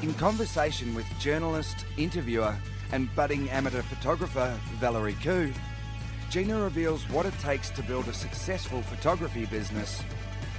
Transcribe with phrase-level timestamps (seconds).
[0.00, 2.56] In conversation with journalist, interviewer,
[2.92, 5.52] and budding amateur photographer Valerie Khoo,
[6.30, 10.00] Gina reveals what it takes to build a successful photography business,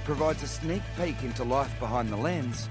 [0.04, 2.68] provides a sneak peek into life behind the lens,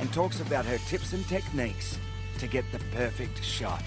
[0.00, 1.98] and talks about her tips and techniques
[2.36, 3.82] to get the perfect shot.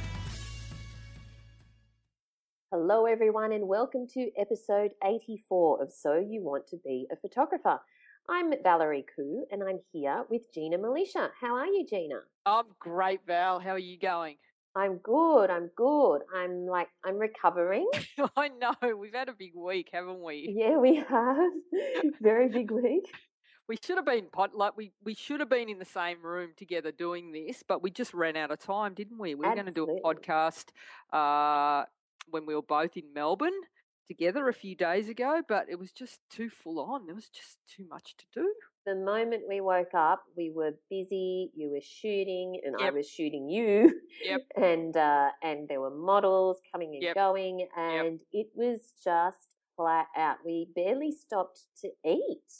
[2.72, 7.82] Hello, everyone, and welcome to episode 84 of So You Want to Be a Photographer.
[8.28, 11.30] I'm Valerie Khoo and I'm here with Gina Milicia.
[11.40, 12.22] How are you, Gina?
[12.46, 13.60] I'm great, Val.
[13.60, 14.38] How are you going?
[14.76, 15.52] I'm good.
[15.52, 16.22] I'm good.
[16.36, 17.88] I'm like I'm recovering.
[18.36, 20.52] I know we've had a big week, haven't we?
[20.58, 21.52] Yeah, we have.
[22.22, 23.12] Very big week.
[23.68, 26.52] We should have been pot like we we should have been in the same room
[26.56, 29.34] together doing this, but we just ran out of time, didn't we?
[29.34, 30.66] We were going to do a podcast
[31.12, 31.86] uh,
[32.30, 33.60] when we were both in Melbourne
[34.08, 37.06] together a few days ago, but it was just too full on.
[37.06, 38.54] There was just too much to do.
[38.86, 41.52] The moment we woke up, we were busy.
[41.56, 43.94] You were shooting, and I was shooting you.
[44.24, 44.42] Yep.
[44.58, 47.16] And uh, and there were models coming and Yep.
[47.16, 50.38] going, and it was just flat out.
[50.46, 52.52] We barely stopped to eat.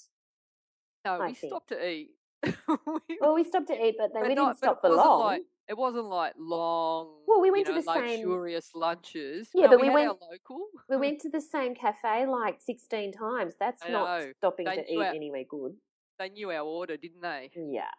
[1.06, 1.52] No, I we think.
[1.52, 2.10] stopped to eat.
[2.68, 5.20] We- Well, we stopped to eat, but then but we not- didn't stop for long.
[5.22, 7.22] Like, it wasn't like long.
[7.28, 9.50] Well, we went you to know, the same- luxurious lunches.
[9.54, 10.68] Yeah, No, but we had went- local.
[10.90, 13.54] We went to the same cafe like 16 times.
[13.60, 14.32] That's I not know.
[14.38, 15.76] stopping They to eat our- anywhere good.
[16.20, 17.52] They knew our order, didn't they?
[17.56, 17.90] Yeah.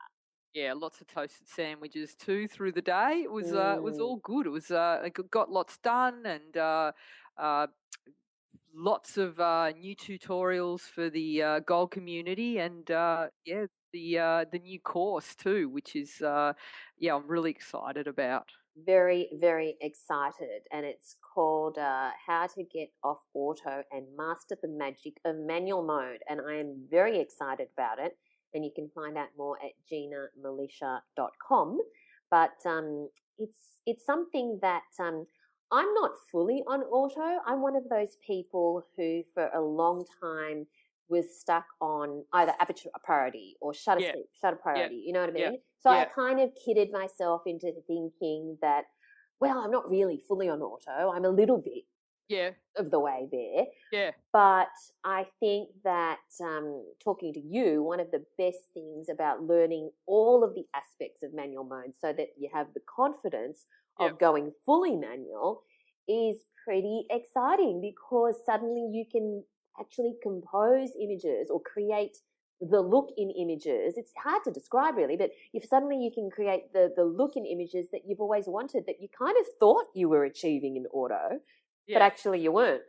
[0.55, 3.20] yeah, lots of toasted sandwiches too through the day.
[3.25, 4.03] It was uh, it was Mm.
[4.05, 4.47] all good.
[4.47, 6.92] It was uh, got- got lots done and uh,
[7.37, 7.67] uh,
[8.75, 13.66] lots of uh, new tutorials for the uh, gold community and uh, yeah,
[13.97, 16.53] the uh, the new course too, which is uh,
[16.99, 18.51] yeah, I'm really excited about.
[18.84, 20.61] Very, very excited.
[20.71, 25.83] And it's called uh, How to Get Off Auto and Master the Magic of Manual
[25.83, 26.19] Mode.
[26.29, 28.19] And I am very excited about it.
[28.53, 31.79] And you can find out more at ginamilicia.com.
[32.31, 33.09] But um,
[33.39, 35.27] it's, it's something that um,
[35.73, 37.41] I'm not fully on auto.
[37.47, 40.67] I'm one of those people who, for a long time,
[41.09, 44.11] was stuck on either aperture priority or shutter Yeah.
[44.11, 45.03] speed, shutter priority.
[45.06, 45.53] You know what I mean?
[45.53, 45.59] Yeah.
[45.81, 48.84] So I kind of kidded myself into thinking that,
[49.41, 51.12] well, I'm not really fully on auto.
[51.12, 51.84] I'm a little bit
[52.28, 53.67] Yeah, of the way there.
[53.93, 54.69] yeah, But
[55.05, 60.44] I think that um, talking to you, one of the best things about learning all
[60.44, 63.65] of the aspects of manual mode so that you have the confidence
[63.99, 65.62] of going fully manual
[66.09, 69.43] is pretty exciting because suddenly you can
[69.81, 72.19] actually compose images or create
[72.60, 73.97] the look in images.
[73.98, 77.44] It's hard to describe really, but if suddenly you can create the, the look in
[77.44, 81.41] images that you've always wanted that you kind of thought you were achieving in auto,
[81.87, 81.98] yeah.
[81.98, 82.82] but actually you weren't.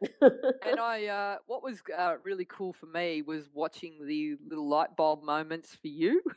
[0.65, 4.95] and I, uh, what was uh, really cool for me was watching the little light
[4.95, 6.21] bulb moments for you.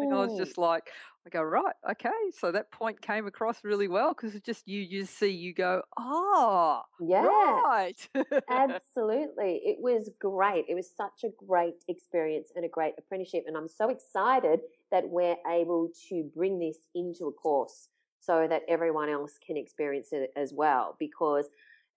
[0.00, 0.36] And I was Mm.
[0.36, 0.90] just like,
[1.26, 2.10] I go, right, okay.
[2.38, 5.54] So that point came across really well because it's just you, you just see, you
[5.54, 8.08] go, ah, yeah, right.
[8.50, 9.62] absolutely.
[9.64, 10.66] It was great.
[10.68, 13.44] It was such a great experience and a great apprenticeship.
[13.46, 17.88] And I'm so excited that we're able to bring this into a course
[18.20, 20.94] so that everyone else can experience it as well.
[20.98, 21.48] Because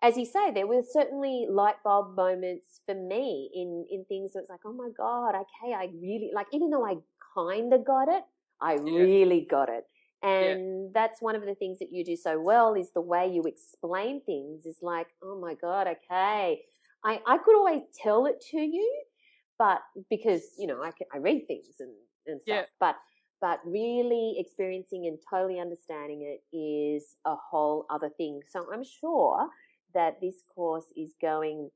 [0.02, 4.42] as you say, there were certainly light bulb moments for me in, in things that
[4.42, 6.96] was like, oh my God, okay, I really like, even though I
[7.36, 8.24] kind of got it,
[8.62, 9.84] I really got it.
[10.24, 13.44] And that's one of the things that you do so well is the way you
[13.44, 16.62] explain things is like, oh my God, okay.
[17.06, 19.04] I, I could always tell it to you,
[19.60, 21.94] but because, you know, I, can, I read things and,
[22.26, 22.64] and stuff, Yeah.
[22.80, 22.96] but,
[23.40, 28.42] but really experiencing and totally understanding it is a whole other thing.
[28.50, 29.48] So I'm sure
[29.94, 31.70] that this course is going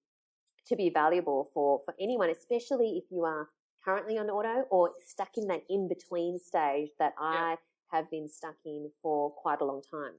[0.68, 3.50] to be valuable for, for anyone, especially if you are
[3.83, 7.57] currently on auto or stuck in that in between stage that I
[7.92, 10.13] have been stuck in for quite a long time.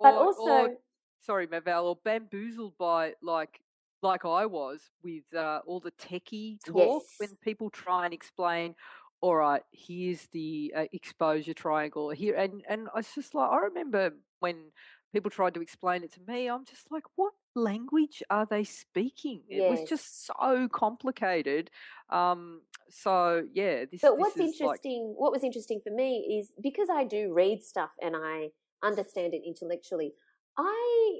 [0.00, 0.76] But Or- also, or-
[1.20, 3.60] sorry, Maval, or bamboozled by like
[4.02, 8.74] like I was with uh, all the techie talk when people try and explain.
[9.22, 13.56] All right, here's the uh, exposure triangle here, and and I was just like, I
[13.56, 14.72] remember when
[15.12, 19.42] people tried to explain it to me, I'm just like, what language are they speaking?
[19.48, 19.80] It yes.
[19.80, 21.70] was just so complicated.
[22.10, 24.00] Um, so yeah, this.
[24.02, 25.08] But what's interesting?
[25.08, 25.16] Like...
[25.18, 28.48] What was interesting for me is because I do read stuff and I
[28.82, 30.12] understand it intellectually.
[30.58, 31.18] I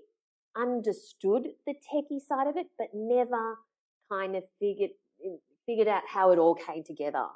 [0.57, 3.59] understood the techie side of it, but never
[4.11, 4.91] kind of figured
[5.67, 7.27] figured out how it all came together.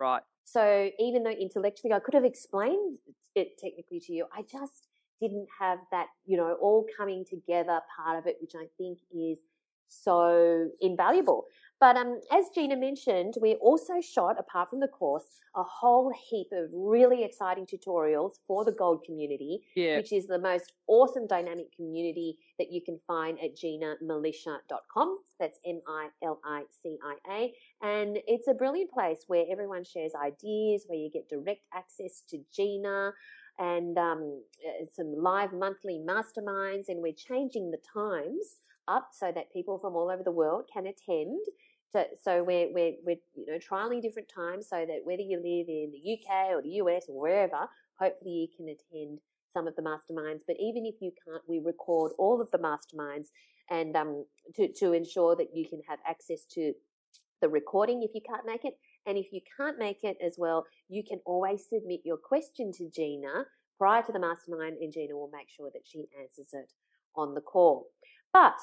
[0.00, 0.22] Right.
[0.44, 2.98] So even though intellectually I could have explained
[3.34, 4.88] it technically to you, I just
[5.20, 9.38] didn't have that, you know, all coming together part of it, which I think is
[9.88, 11.46] so invaluable.
[11.80, 15.24] But um, as Gina mentioned, we also shot, apart from the course,
[15.56, 19.96] a whole heap of really exciting tutorials for the gold community, yeah.
[19.96, 25.18] which is the most awesome dynamic community that you can find at ginamilicia.com.
[25.38, 27.52] That's M-I-L-I-C-I-A.
[27.82, 32.38] And it's a brilliant place where everyone shares ideas, where you get direct access to
[32.54, 33.12] Gina,
[33.58, 38.58] and um, uh, some live monthly masterminds, and we're changing the times
[38.88, 41.40] up so that people from all over the world can attend.
[41.92, 45.68] So, so we're, we're, we're you know trialing different times so that whether you live
[45.68, 47.68] in the UK or the US or wherever,
[47.98, 49.20] hopefully you can attend
[49.52, 50.40] some of the masterminds.
[50.46, 53.28] But even if you can't, we record all of the masterminds
[53.70, 54.24] and um,
[54.56, 56.74] to to ensure that you can have access to
[57.40, 58.74] the recording if you can't make it.
[59.06, 62.88] And if you can't make it as well, you can always submit your question to
[62.90, 63.44] Gina
[63.78, 66.72] prior to the mastermind, and Gina will make sure that she answers it
[67.16, 67.86] on the call.
[68.32, 68.54] But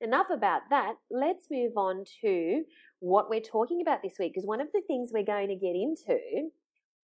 [0.00, 0.94] enough about that.
[1.10, 2.64] Let's move on to
[3.00, 5.74] what we're talking about this week, because one of the things we're going to get
[5.74, 6.50] into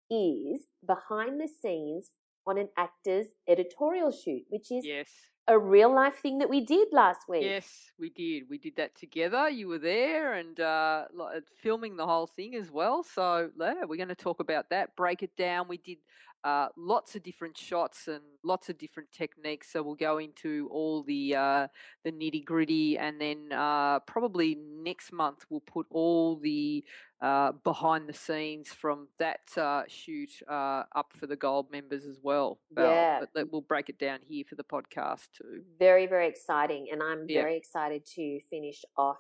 [0.10, 2.12] is behind the scenes
[2.46, 5.10] on an actor's editorial shoot, which is yes
[5.48, 7.44] a real life thing that we did last week.
[7.44, 8.50] Yes, we did.
[8.50, 9.50] We did that together.
[9.50, 11.06] You were there and uh,
[11.62, 13.04] filming the whole thing as well.
[13.04, 15.68] So yeah, we're going to talk about that, break it down.
[15.68, 15.98] We did
[16.44, 19.72] uh, lots of different shots and lots of different techniques.
[19.72, 21.68] So we'll go into all the uh,
[22.04, 26.84] the nitty gritty, and then uh, probably next month we'll put all the
[27.22, 32.20] uh, behind the scenes from that uh, shoot uh, up for the gold members as
[32.22, 32.60] well.
[32.78, 35.64] Yeah, but we'll break it down here for the podcast too.
[35.80, 37.42] Very very exciting, and I'm yeah.
[37.42, 39.18] very excited to finish off.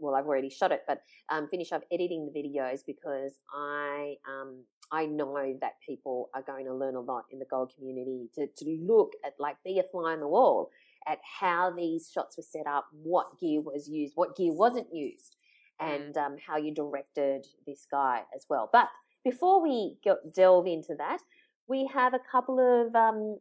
[0.00, 4.64] Well, I've already shot it, but um, finish off editing the videos because I um,
[4.92, 8.46] I know that people are going to learn a lot in the gold community to,
[8.46, 10.70] to look at, like, be a fly on the wall
[11.08, 15.36] at how these shots were set up, what gear was used, what gear wasn't used,
[15.80, 15.94] mm.
[15.94, 18.68] and um, how you directed this guy as well.
[18.70, 18.88] But
[19.24, 21.20] before we go, delve into that,
[21.68, 23.38] we have a couple of um,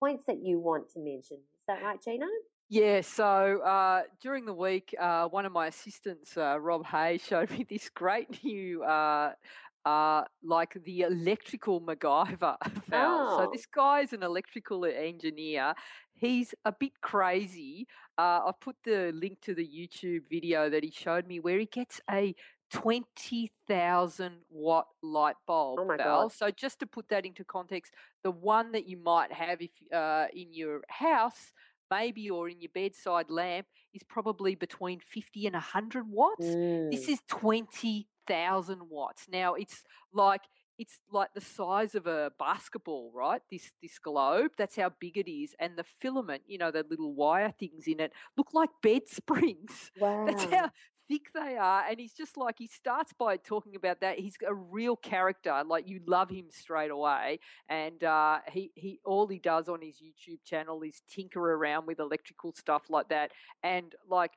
[0.00, 1.36] points that you want to mention.
[1.36, 2.26] Is that right, Gina?
[2.70, 7.50] Yeah, so uh, during the week, uh, one of my assistants, uh, Rob Hayes, showed
[7.50, 8.84] me this great new
[9.88, 12.56] uh, like the electrical MacGyver,
[12.88, 13.26] Val.
[13.30, 13.38] Oh.
[13.38, 15.74] So this guy is an electrical engineer.
[16.14, 17.86] He's a bit crazy.
[18.18, 21.66] Uh, I've put the link to the YouTube video that he showed me where he
[21.66, 22.34] gets a
[22.70, 25.78] 20,000 watt light bulb.
[25.80, 26.24] Oh my Val.
[26.24, 26.32] God.
[26.32, 30.26] So just to put that into context, the one that you might have if uh,
[30.34, 31.52] in your house
[31.90, 36.44] maybe or in your bedside lamp is probably between 50 and 100 watts.
[36.44, 36.90] Mm.
[36.90, 39.26] This is 20 thousand watts.
[39.30, 39.82] Now it's
[40.12, 40.42] like
[40.78, 43.42] it's like the size of a basketball, right?
[43.50, 44.52] This this globe.
[44.56, 48.00] That's how big it is, and the filament, you know, the little wire things in
[48.00, 49.90] it, look like bed springs.
[49.98, 50.26] Wow.
[50.26, 50.70] That's how
[51.08, 51.84] thick they are.
[51.88, 54.18] And he's just like he starts by talking about that.
[54.18, 55.62] He's a real character.
[55.66, 57.40] Like you love him straight away.
[57.68, 61.98] And uh, he he all he does on his YouTube channel is tinker around with
[61.98, 63.32] electrical stuff like that.
[63.62, 64.32] And like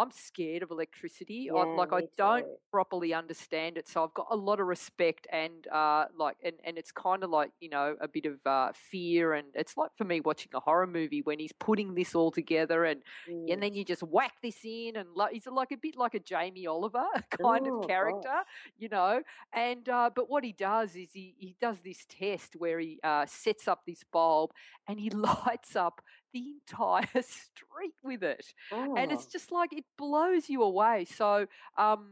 [0.00, 1.48] I'm scared of electricity.
[1.52, 5.26] Yeah, I, like I don't properly understand it, so I've got a lot of respect
[5.32, 8.72] and uh, like and and it's kind of like you know a bit of uh,
[8.74, 12.30] fear and it's like for me watching a horror movie when he's putting this all
[12.30, 13.52] together and mm.
[13.52, 16.20] and then you just whack this in and like he's like a bit like a
[16.20, 17.04] Jamie Oliver
[17.42, 18.44] kind Ooh, of character,
[18.78, 19.22] you know.
[19.52, 23.26] And uh, but what he does is he he does this test where he uh,
[23.26, 24.52] sets up this bulb
[24.88, 25.10] and he
[25.46, 26.00] lights up
[26.32, 28.46] the entire street with it.
[28.72, 28.96] Oh.
[28.96, 29.32] And it's oh.
[29.32, 31.06] just like it blows you away.
[31.06, 31.46] So,
[31.76, 32.10] um,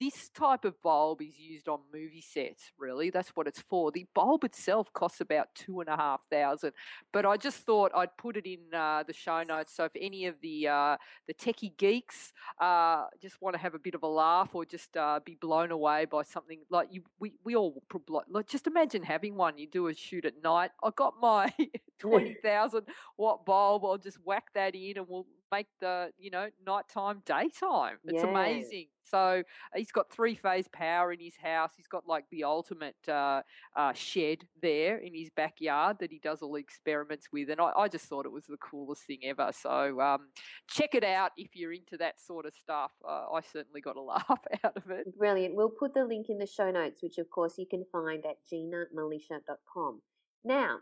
[0.00, 3.10] this type of bulb is used on movie sets, really.
[3.10, 3.90] That's what it's for.
[3.90, 6.72] The bulb itself costs about two and a half thousand,
[7.12, 9.74] but I just thought I'd put it in uh, the show notes.
[9.74, 13.78] So if any of the uh, the techie geeks uh, just want to have a
[13.78, 17.32] bit of a laugh or just uh, be blown away by something like you, we
[17.44, 19.58] we all like just imagine having one.
[19.58, 20.70] You do a shoot at night.
[20.82, 21.52] I got my
[21.98, 22.86] twenty thousand
[23.16, 23.84] watt bulb.
[23.84, 27.98] I'll just whack that in, and we'll make the you know nighttime daytime.
[28.04, 28.30] It's yeah.
[28.30, 28.86] amazing.
[29.04, 29.42] So
[29.74, 31.72] he's got three phase power in his house.
[31.76, 33.42] He's got like the ultimate uh,
[33.74, 37.72] uh, shed there in his backyard that he does all the experiments with, and I,
[37.76, 39.50] I just thought it was the coolest thing ever.
[39.52, 40.28] So um,
[40.68, 42.92] check it out if you're into that sort of stuff.
[43.06, 45.16] Uh, I certainly got a laugh out of it.
[45.18, 45.54] Brilliant.
[45.54, 48.36] We'll put the link in the show notes, which of course you can find at
[48.52, 50.02] ginamilicia.com.
[50.44, 50.78] Now,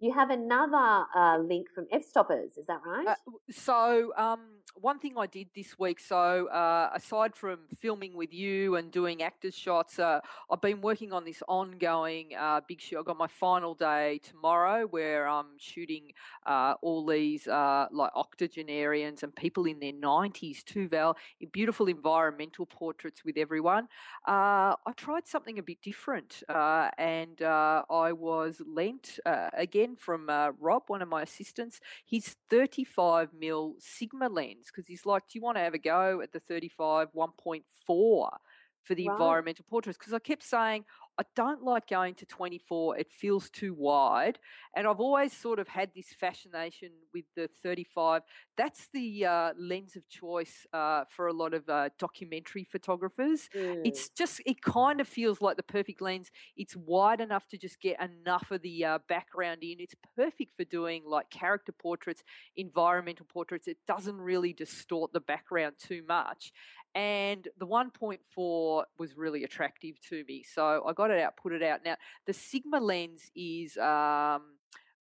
[0.00, 3.06] you have another uh, link from Fstoppers, is that right?
[3.06, 3.14] Uh,
[3.50, 4.40] so, um,
[4.74, 9.22] one thing I did this week, so uh, aside from filming with you and doing
[9.22, 10.20] actors shots, uh,
[10.50, 12.98] I've been working on this ongoing uh, big shoot.
[12.98, 16.10] I've got my final day tomorrow where I'm shooting
[16.44, 22.66] uh, all these like octogenarians and people in their 90s too, Val, in beautiful environmental
[22.66, 23.86] portraits with everyone.
[24.26, 31.02] I tried something a bit different and I was lent again from uh, Rob, one
[31.02, 35.62] of my assistants, his 35 mil Sigma lens because he's like, "Do you want to
[35.62, 40.84] have a go at the 35 1.4 for the environmental portraits?" Because I kept saying,
[41.18, 42.98] I don't like going to 24.
[42.98, 44.38] It feels too wide.
[44.76, 48.22] And I've always sort of had this fascination with the 35.
[48.56, 53.48] That's the uh, lens of choice uh, for a lot of uh, documentary photographers.
[53.54, 53.82] Mm.
[53.84, 56.30] It's just, it kind of feels like the perfect lens.
[56.56, 59.76] It's wide enough to just get enough of the uh, background in.
[59.78, 62.24] It's perfect for doing like character portraits,
[62.56, 63.68] environmental portraits.
[63.68, 66.52] It doesn't really distort the background too much
[66.94, 70.44] and the 1.4 was really attractive to me.
[70.44, 71.80] So I got it out, put it out.
[71.84, 71.96] Now,
[72.26, 74.42] the Sigma lens is um,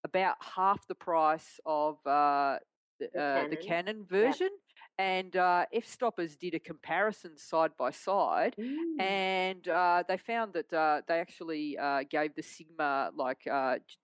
[0.03, 2.57] about half the price of uh,
[3.00, 3.50] the, the, uh, Canon.
[3.50, 4.05] the, Canon.
[4.09, 4.50] version.
[4.51, 4.59] Yeah.
[5.00, 9.01] And uh, Fstoppers did a comparison side by side, mm.
[9.01, 13.47] and uh, they found that uh, they actually uh, gave the Sigma like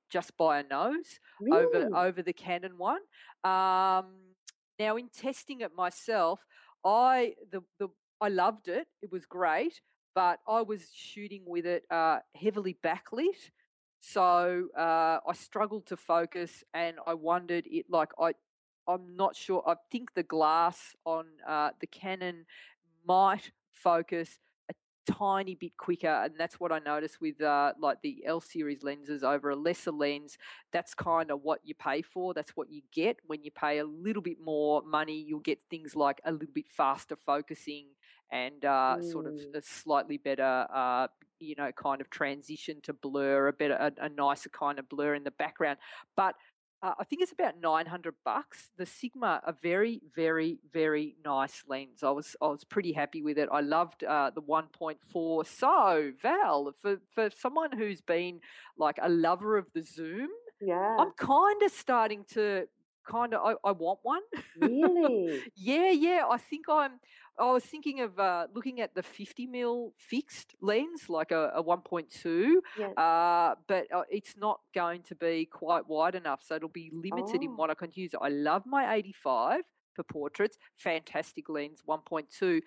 [0.10, 1.20] just by a nose
[1.52, 3.02] over over the Canon one.
[3.44, 4.08] Um,
[4.80, 6.40] now, in testing it myself,
[6.86, 7.90] I the the
[8.22, 8.88] I loved it.
[9.02, 9.82] It was great,
[10.16, 13.52] but I was shooting with it uh, heavily backlit,
[14.00, 18.34] so uh, I struggled to focus, and I wondered it like I.
[18.88, 19.64] I'm not sure.
[19.68, 22.46] I think the glass on uh, the Canon
[23.06, 24.40] might focus
[25.08, 29.24] tiny bit quicker, and that's what I noticed with uh, like the L series lenses
[29.24, 30.38] over a lesser lens.
[30.72, 32.34] That's kind of what you pay for.
[32.34, 35.24] That's what you get when you pay a little bit more money.
[35.26, 37.88] You'll get things like a little bit faster focusing
[38.32, 39.12] and uh, mm.
[39.12, 39.56] sort of mm.
[39.56, 41.08] a slightly better, uh,
[41.40, 45.16] you know, kind of transition to blur, a better, a, a nicer kind of blur
[45.16, 45.78] in the background.
[46.16, 46.36] But
[46.82, 48.70] uh, I think it's about 900 bucks.
[48.78, 52.04] The Sigma, a very, very, very nice lens.
[52.04, 53.50] I was, I was pretty happy with it.
[53.52, 55.46] I loved uh, the 1.4.
[55.46, 58.40] So, Val, for, for someone who's been
[58.78, 60.30] like a lover of the zoom,
[60.62, 62.68] yeah, I'm kind of starting to
[63.10, 64.22] kind of I, I want one.
[64.60, 65.42] Really?
[65.56, 66.24] yeah, yeah.
[66.30, 67.00] I think I'm.
[67.38, 71.64] I was thinking of uh, looking at the 50 mil fixed lens, like a, a
[71.64, 72.88] 1.2, yeah.
[72.88, 77.40] uh, but uh, it's not going to be quite wide enough, so it'll be limited
[77.40, 77.46] oh.
[77.46, 78.12] in what I can use.
[78.20, 79.62] I love my 85
[79.94, 82.62] for portraits, fantastic lens, 1.2.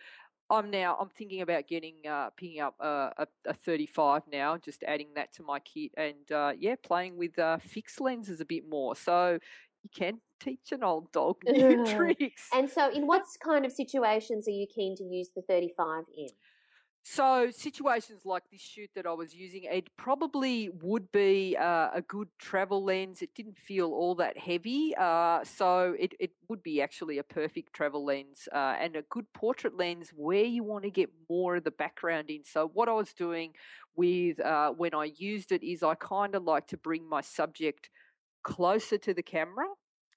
[0.50, 4.82] I'm now I'm thinking about getting uh, picking up a, a, a, 35 now, just
[4.82, 8.68] adding that to my kit, and uh, yeah, playing with uh, fixed lenses a bit
[8.68, 8.94] more.
[8.94, 9.38] So
[9.82, 12.48] you can teach an old dog new tricks.
[12.54, 16.28] And so, in what kind of situations are you keen to use the 35 in?
[17.04, 22.02] So, situations like this shoot that I was using, it probably would be uh, a
[22.06, 23.22] good travel lens.
[23.22, 24.94] It didn't feel all that heavy.
[24.96, 29.26] Uh, so, it, it would be actually a perfect travel lens uh, and a good
[29.32, 32.44] portrait lens where you want to get more of the background in.
[32.44, 33.54] So, what I was doing
[33.96, 37.90] with uh, when I used it is I kind of like to bring my subject
[38.44, 39.66] closer to the camera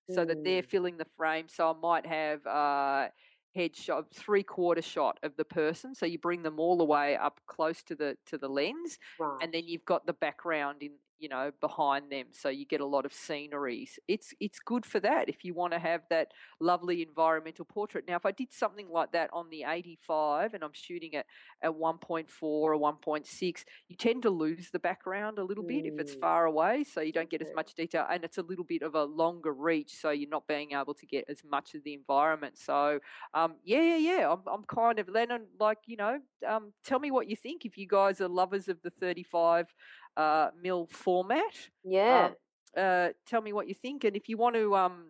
[0.09, 0.27] so mm.
[0.27, 0.69] that they're mm.
[0.69, 1.47] filling the frame.
[1.47, 3.09] So I might have a
[3.55, 5.95] head shot, three quarter shot of the person.
[5.95, 9.38] So you bring them all the way up close to the to the lens, right.
[9.41, 12.86] and then you've got the background in you know behind them so you get a
[12.86, 17.01] lot of sceneries it's it's good for that if you want to have that lovely
[17.01, 21.13] environmental portrait now if i did something like that on the 85 and i'm shooting
[21.13, 21.25] it
[21.62, 25.69] at 1.4 or 1.6 you tend to lose the background a little mm.
[25.69, 26.19] bit if it's mm.
[26.22, 28.95] far away so you don't get as much detail and it's a little bit of
[28.95, 32.57] a longer reach so you're not being able to get as much of the environment
[32.57, 33.00] so
[33.34, 37.12] um, yeah yeah yeah I'm, I'm kind of lennon like you know um, tell me
[37.12, 39.74] what you think if you guys are lovers of the 35
[40.17, 41.69] uh, mill format.
[41.84, 42.29] Yeah.
[42.77, 44.03] Um, uh, tell me what you think.
[44.03, 45.05] And if you want to um,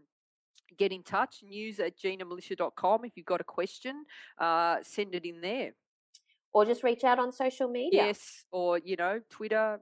[0.78, 3.06] get in touch, news at ginamilicia.com.
[3.06, 4.06] If you've got a question,
[4.40, 5.72] uh, send it in there.
[6.54, 8.06] Or just reach out on social media.
[8.06, 9.80] Yes, or, you know, Twitter,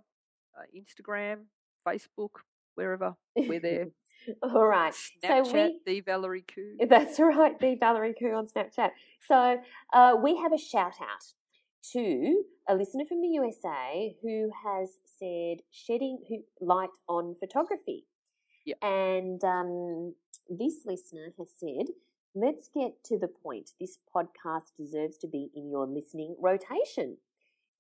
[0.58, 1.42] uh, Instagram,
[1.88, 2.42] Facebook,
[2.74, 3.16] wherever.
[3.36, 3.88] We're there.
[4.44, 4.94] All right.
[5.24, 6.88] Snapchat, so we, the Valerie Khoo.
[6.90, 8.90] That's right, the Valerie Khoo on Snapchat.
[9.28, 9.58] So
[9.94, 11.34] uh, we have a shout out
[11.92, 18.06] to a listener from the USA who has said shedding light on photography.
[18.66, 18.76] Yeah.
[18.82, 20.16] And um,
[20.50, 21.88] this listener has said,
[22.36, 23.72] let's get to the point.
[23.80, 27.18] This podcast deserves to be in your listening rotation.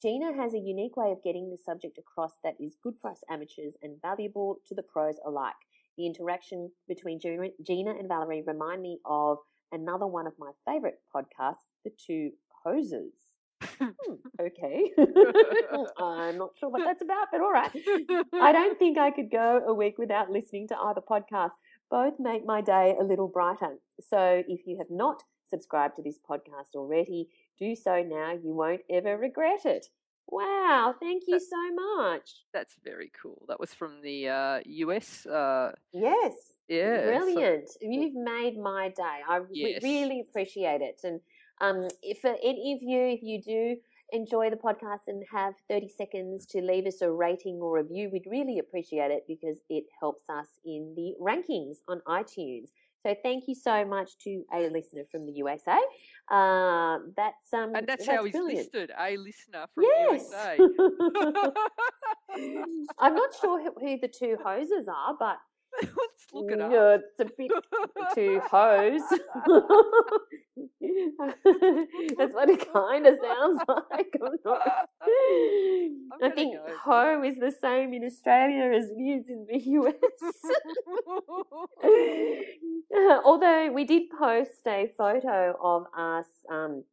[0.02, 3.24] Gina has a unique way of getting the subject across that is good for us
[3.30, 5.54] amateurs and valuable to the pros alike.
[5.98, 9.38] The interaction between Gina and Valerie remind me of
[9.72, 12.32] another one of my favorite podcasts, The Two
[12.66, 13.14] Hoses.
[13.79, 14.91] Hmm, okay.
[16.00, 17.72] I'm not sure what that's about, but all right.
[18.34, 21.51] I don't think I could go a week without listening to either podcast.
[21.89, 23.77] Both make my day a little brighter.
[24.01, 27.29] So if you have not subscribed to this podcast already,
[27.60, 28.32] do so now.
[28.34, 29.88] You won't ever regret it.
[30.27, 32.29] Wow, thank you so much.
[32.53, 33.43] That's very cool.
[33.50, 35.25] That was from the uh, US.
[35.25, 36.34] Uh, yes.
[36.67, 37.03] Yeah.
[37.03, 37.70] Brilliant.
[37.70, 39.20] So, You've made my day.
[39.27, 39.84] I yes.
[39.84, 41.01] really appreciate it.
[41.03, 41.20] And
[41.63, 43.77] um, if for any of you, if you do
[44.12, 48.27] enjoy the podcast and have 30 seconds to leave us a rating or review, we'd
[48.29, 52.70] really appreciate it because it helps us in the rankings on iTunes.
[53.05, 55.77] So thank you so much to a listener from the USA.
[56.29, 58.74] Uh, that's um, and that's, that's how he's brilliant.
[58.74, 60.29] listed a listener from yes.
[60.29, 61.51] the USA.
[63.00, 65.38] I'm not sure who the two hoses are, but
[65.82, 66.72] Let's look it up.
[66.72, 67.51] Yeah, it's a bit
[68.15, 69.01] too hose.
[72.18, 74.13] That's what it kind of sounds like.
[76.22, 76.65] i think go.
[76.84, 79.94] hoe is the same in Australia as it is in the US.
[83.25, 86.84] Although we did post a photo of us um,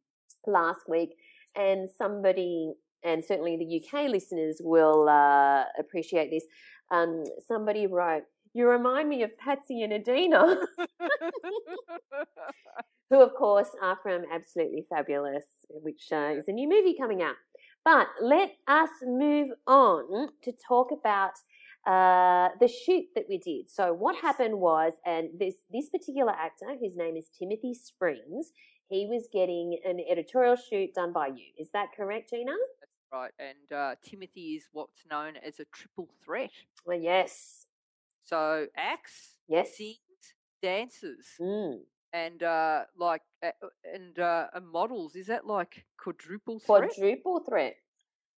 [0.47, 1.15] last week,
[1.55, 2.73] and somebody,
[3.03, 6.45] and certainly the UK listeners will uh, appreciate this.
[6.89, 8.23] Um, somebody wrote,
[8.53, 10.57] you remind me of Patsy and Edina,
[13.09, 17.35] who, of course, are from Absolutely Fabulous, which uh, is a new movie coming out.
[17.83, 21.31] But let us move on to talk about
[21.87, 23.69] uh, the shoot that we did.
[23.69, 28.51] So what happened was, and this this particular actor, whose name is Timothy Springs,
[28.89, 31.45] he was getting an editorial shoot done by you.
[31.57, 32.51] Is that correct, Gina?
[32.51, 33.31] That's right.
[33.39, 36.51] And uh, Timothy is what's known as a triple threat.
[36.85, 37.60] Well, yes.
[38.23, 39.97] So acts, yes, sings,
[40.61, 41.79] dances, mm.
[42.13, 43.51] and uh, like uh,
[43.93, 45.15] and uh, models.
[45.15, 46.91] Is that like quadruple threat?
[46.93, 47.75] Quadruple threat.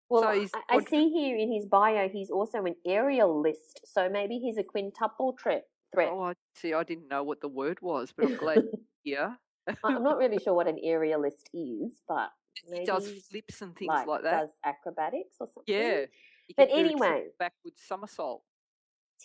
[0.10, 4.38] Well, so I, I, see here in his bio he's also an aerialist, so maybe
[4.38, 5.66] he's a quintuple threat.
[5.94, 6.10] Threat.
[6.12, 6.74] Oh, I see.
[6.74, 8.64] I didn't know what the word was, but I'm glad.
[9.04, 9.34] yeah.
[9.84, 12.30] I'm not really sure what an aerialist is, but
[12.74, 14.42] he does flips and things like, like that.
[14.42, 15.74] Does acrobatics or something?
[15.74, 16.06] Yeah.
[16.58, 18.44] But anyway, backwards somersault.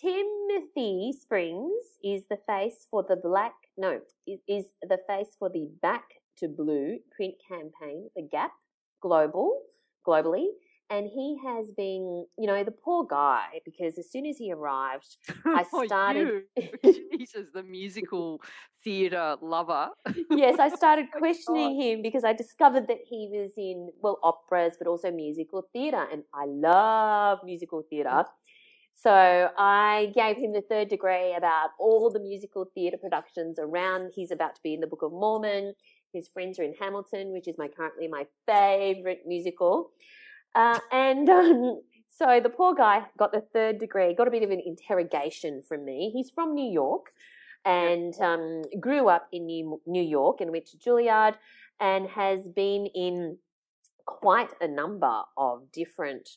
[0.01, 3.99] Timothy Springs is the face for the black, no,
[4.47, 6.03] is the face for the Back
[6.37, 8.51] to Blue print campaign for Gap
[9.01, 9.61] Global,
[10.07, 10.47] globally.
[10.91, 15.17] And he has been, you know, the poor guy, because as soon as he arrived,
[15.45, 16.43] I oh, started.
[16.83, 18.41] Jesus, the musical
[18.83, 19.89] theatre lover.
[20.31, 24.75] yes, I started oh questioning him because I discovered that he was in, well, operas,
[24.79, 26.07] but also musical theatre.
[26.11, 28.25] And I love musical theatre.
[29.01, 34.11] So I gave him the third degree about all the musical theatre productions around.
[34.13, 35.73] He's about to be in the Book of Mormon.
[36.11, 39.91] His friends are in Hamilton, which is my currently my favourite musical.
[40.53, 44.51] Uh, and um, so the poor guy got the third degree, got a bit of
[44.51, 46.11] an interrogation from me.
[46.13, 47.11] He's from New York
[47.63, 51.35] and um, grew up in New, New York and went to Juilliard
[51.79, 53.37] and has been in
[54.05, 56.31] quite a number of different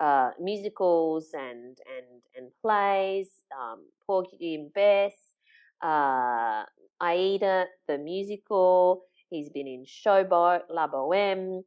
[0.00, 5.34] uh, musicals and and and plays, um, Porgy and Bess,
[5.82, 6.64] uh,
[7.00, 9.04] Aida the musical.
[9.30, 11.62] He's been in Showboat, La Boheme.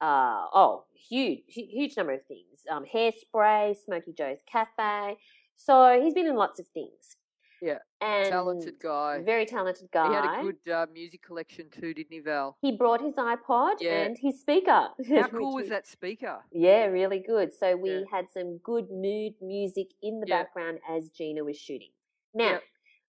[0.00, 2.60] Uh, oh, huge, huge number of things.
[2.70, 5.16] Um, Hairspray, Smokey Joe's Cafe.
[5.56, 7.16] So he's been in lots of things.
[7.62, 7.78] Yeah.
[8.00, 9.22] And talented guy.
[9.24, 10.08] Very talented guy.
[10.08, 12.56] He had a good uh, music collection too, didn't he, Val?
[12.60, 14.02] He brought his iPod yeah.
[14.02, 14.88] and his speaker.
[15.08, 16.38] How cool was that speaker?
[16.52, 17.52] Yeah, really good.
[17.58, 18.00] So we yeah.
[18.10, 20.42] had some good mood music in the yeah.
[20.42, 21.90] background as Gina was shooting.
[22.34, 22.58] Now,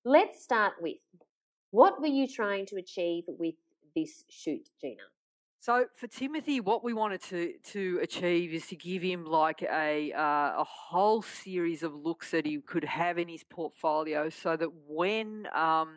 [0.05, 0.97] let's start with
[1.71, 3.55] what were you trying to achieve with
[3.95, 5.03] this shoot, Gina?
[5.67, 10.13] So for Timothy, what we wanted to to achieve is to give him like a
[10.13, 14.69] uh, a whole series of looks that he could have in his portfolio, so that
[14.88, 15.89] when um,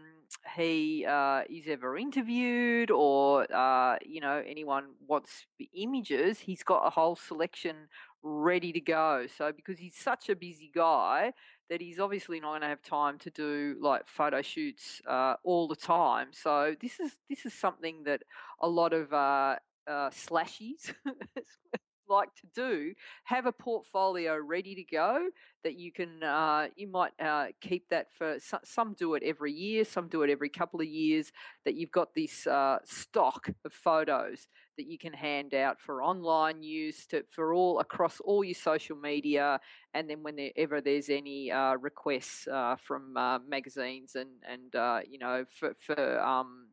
[0.57, 6.91] he uh, is ever interviewed or uh, you know anyone wants images, he's got a
[6.91, 7.77] whole selection
[8.25, 9.29] ready to go.
[9.39, 11.33] So because he's such a busy guy
[11.71, 15.69] that he's obviously not going to have time to do like photo shoots uh, all
[15.69, 16.29] the time.
[16.33, 18.23] So this is this is something that
[18.61, 19.57] a lot of uh,
[19.87, 20.93] uh, slashies
[22.11, 22.93] like to do,
[23.25, 25.29] have a portfolio ready to go
[25.63, 29.85] that you can, uh, you might uh, keep that for, some do it every year,
[29.85, 31.33] some do it every couple of years,
[31.65, 36.63] that you've got this uh, stock of photos that you can hand out for online
[36.63, 39.61] use to, for all across all your social media.
[39.93, 45.45] And then whenever there's any uh, requests uh, from uh, magazines and, and you know,
[45.59, 46.69] for, for um,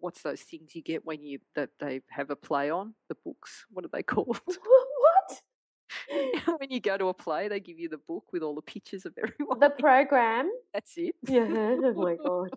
[0.00, 3.66] what's those things you get when you that they have a play on the books?
[3.70, 4.40] What are they called?
[4.46, 5.42] what?
[6.58, 9.04] when you go to a play, they give you the book with all the pictures
[9.06, 9.60] of everyone.
[9.60, 10.50] The program.
[10.72, 11.14] That's it.
[11.28, 11.46] Yeah.
[11.48, 12.50] Oh my god.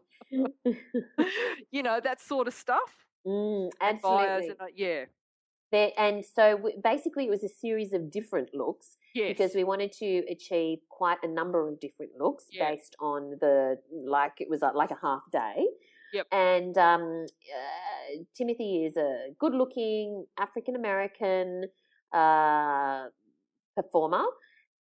[1.72, 3.06] you know that sort of stuff.
[3.26, 4.50] Mm, absolutely.
[4.50, 5.06] And, uh, yeah.
[5.72, 9.30] There, and so basically, it was a series of different looks yes.
[9.30, 14.34] because we wanted to achieve quite a number of different looks based on the like
[14.40, 15.66] it was like a half day.
[16.14, 16.28] Yep.
[16.32, 21.66] And um, uh, Timothy is a good looking African American
[22.14, 23.06] uh,
[23.76, 24.24] performer,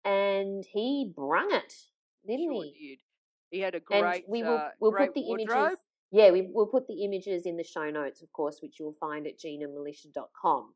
[0.03, 1.73] and he brung it,
[2.25, 2.89] didn't sure he?
[2.89, 2.99] Did.
[3.51, 4.03] He had a great.
[4.03, 5.49] And we will uh, we'll put the wardrobe.
[5.49, 5.77] images.
[6.11, 9.27] Yeah, we will put the images in the show notes, of course, which you'll find
[9.27, 10.73] at ginamilicia.com.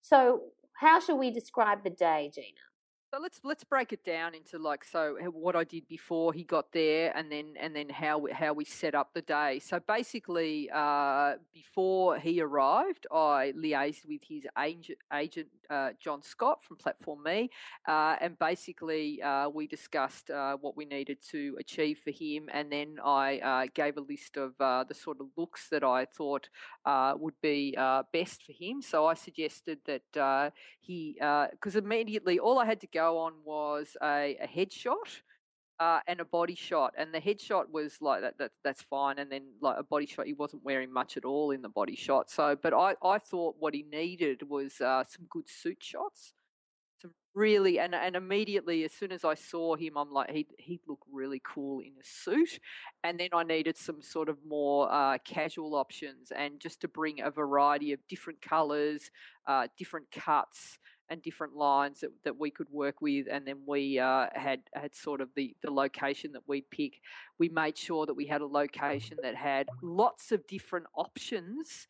[0.00, 0.42] So,
[0.80, 2.46] how shall we describe the day, Gina?
[3.12, 6.72] So let's let's break it down into like so what I did before he got
[6.72, 9.60] there, and then and then how we, how we set up the day.
[9.60, 16.62] So basically, uh, before he arrived, I liaised with his agent, agent uh, John Scott
[16.62, 17.50] from Platform Me,
[17.88, 22.70] uh, and basically uh, we discussed uh, what we needed to achieve for him, and
[22.70, 26.48] then I gave a list of the sort of looks that I thought
[27.18, 27.74] would be
[28.12, 28.82] best for him.
[28.82, 31.16] So I suggested that he
[31.50, 35.22] because immediately all I had to go on was a, a headshot.
[35.78, 38.50] Uh, and a body shot, and the headshot was like that, that.
[38.64, 41.60] That's fine, and then like a body shot, he wasn't wearing much at all in
[41.60, 42.30] the body shot.
[42.30, 46.32] So, but I, I thought what he needed was uh, some good suit shots,
[47.02, 50.80] some really, and and immediately as soon as I saw him, I'm like he he'd
[50.88, 52.58] look really cool in a suit,
[53.04, 57.20] and then I needed some sort of more uh, casual options, and just to bring
[57.20, 59.10] a variety of different colors,
[59.46, 63.98] uh, different cuts and different lines that, that we could work with and then we
[63.98, 67.00] uh, had had sort of the the location that we'd pick.
[67.38, 71.88] We made sure that we had a location that had lots of different options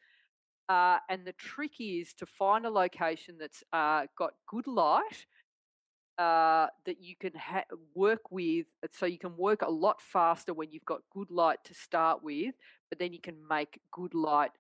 [0.69, 5.27] uh, and the trick is to find a location that's uh, got good light
[6.19, 10.73] uh, that you can ha- work with so you can work a lot faster when
[10.73, 12.55] you've got good light to start with
[12.89, 14.51] but then you can make good light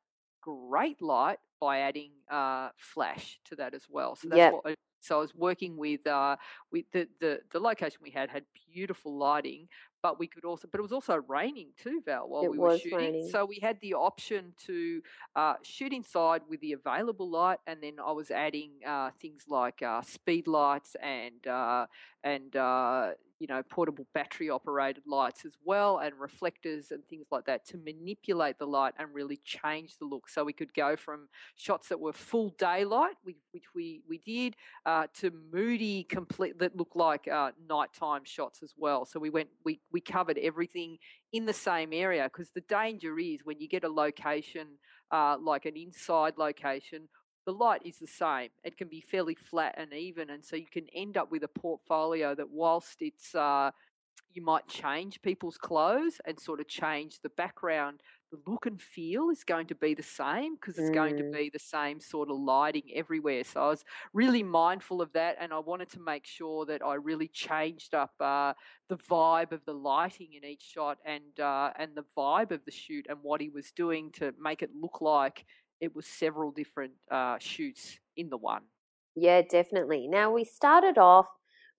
[0.42, 4.16] great light by adding uh, flash to that as well.
[4.16, 4.52] So that's yep.
[4.52, 4.72] what.
[4.72, 6.36] I, so I was working with uh,
[6.72, 9.68] with the, the the location we had had beautiful lighting,
[10.02, 12.78] but we could also, but it was also raining too, Val, while it we were
[12.78, 12.98] shooting.
[12.98, 13.28] Raining.
[13.28, 15.02] So we had the option to
[15.36, 19.82] uh, shoot inside with the available light, and then I was adding uh, things like
[19.82, 21.86] uh, speed lights and uh,
[22.24, 27.44] and uh, you know, portable battery operated lights as well and reflectors and things like
[27.46, 30.28] that to manipulate the light and really change the look.
[30.28, 33.36] So we could go from shots that were full daylight, which,
[33.74, 39.04] we, we did, uh, to moody, complete that looked like uh, nighttime shots as well.
[39.04, 40.98] So we went, we, we covered everything
[41.32, 44.66] in the same area because the danger is when you get a location
[45.10, 47.08] uh, like an inside location
[47.46, 48.50] the light is the same.
[48.64, 51.48] It can be fairly flat and even, and so you can end up with a
[51.48, 53.70] portfolio that, whilst it's uh,
[54.34, 58.00] you might change people's clothes and sort of change the background,
[58.32, 60.94] the look and feel is going to be the same because it's mm.
[60.94, 61.32] going to mm.
[61.32, 63.44] be the same sort of lighting everywhere.
[63.44, 66.94] So I was really mindful of that, and I wanted to make sure that I
[66.94, 68.54] really changed up uh,
[68.88, 72.72] the vibe of the lighting in each shot and uh, and the vibe of the
[72.72, 75.44] shoot and what he was doing to make it look like
[75.80, 78.62] it was several different uh, shoots in the one.
[79.14, 80.08] Yeah, definitely.
[80.08, 81.26] Now we started off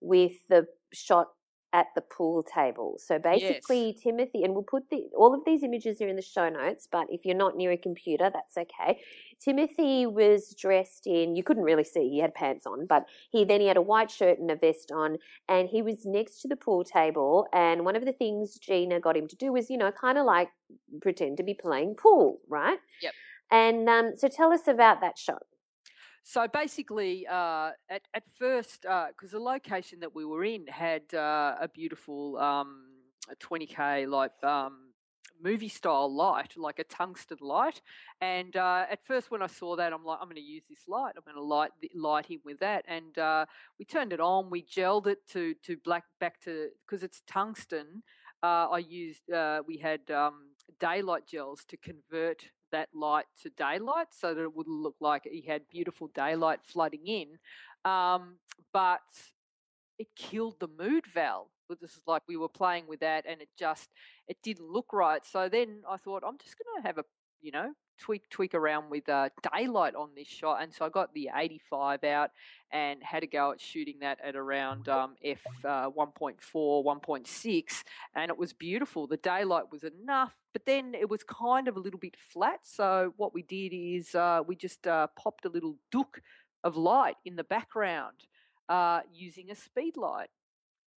[0.00, 1.28] with the shot
[1.72, 2.96] at the pool table.
[2.98, 4.02] So basically, yes.
[4.02, 6.88] Timothy, and we'll put the all of these images are in the show notes.
[6.90, 9.00] But if you're not near a computer, that's okay.
[9.38, 13.60] Timothy was dressed in you couldn't really see he had pants on, but he then
[13.60, 16.56] he had a white shirt and a vest on, and he was next to the
[16.56, 17.46] pool table.
[17.52, 20.24] And one of the things Gina got him to do was you know kind of
[20.24, 20.48] like
[21.02, 22.78] pretend to be playing pool, right?
[23.02, 23.12] Yep.
[23.50, 25.42] And um, so tell us about that shot.
[26.22, 31.02] So basically, uh, at, at first, because uh, the location that we were in had
[31.14, 32.84] uh, a beautiful um,
[33.40, 34.88] 20k like um,
[35.42, 37.80] movie style light, like a tungsten light.
[38.20, 40.86] And uh, at first, when I saw that, I'm like, I'm going to use this
[40.86, 41.14] light.
[41.16, 42.84] I'm going to light light him with that.
[42.88, 43.46] And uh,
[43.78, 44.50] we turned it on.
[44.50, 48.02] We gelled it to to black back to because it's tungsten.
[48.42, 54.08] Uh, I used uh, we had um, daylight gels to convert that light to daylight
[54.10, 57.38] so that it would look like he had beautiful daylight flooding in.
[57.84, 58.36] Um,
[58.72, 59.00] but
[59.98, 61.50] it killed the mood, Val.
[61.80, 63.90] This is like we were playing with that, and it just
[64.26, 65.24] it didn't look right.
[65.26, 67.04] So then I thought I'm just to have a
[67.40, 71.12] you know tweak tweak around with uh, daylight on this shot, and so I got
[71.14, 72.30] the 85 out
[72.70, 76.36] and had a go at shooting that at around um, f uh, 1.4,
[76.84, 79.06] 1.6, and it was beautiful.
[79.06, 82.60] The daylight was enough, but then it was kind of a little bit flat.
[82.62, 86.22] So what we did is uh, we just uh, popped a little dook
[86.64, 88.26] of light in the background
[88.68, 90.28] uh, using a speed light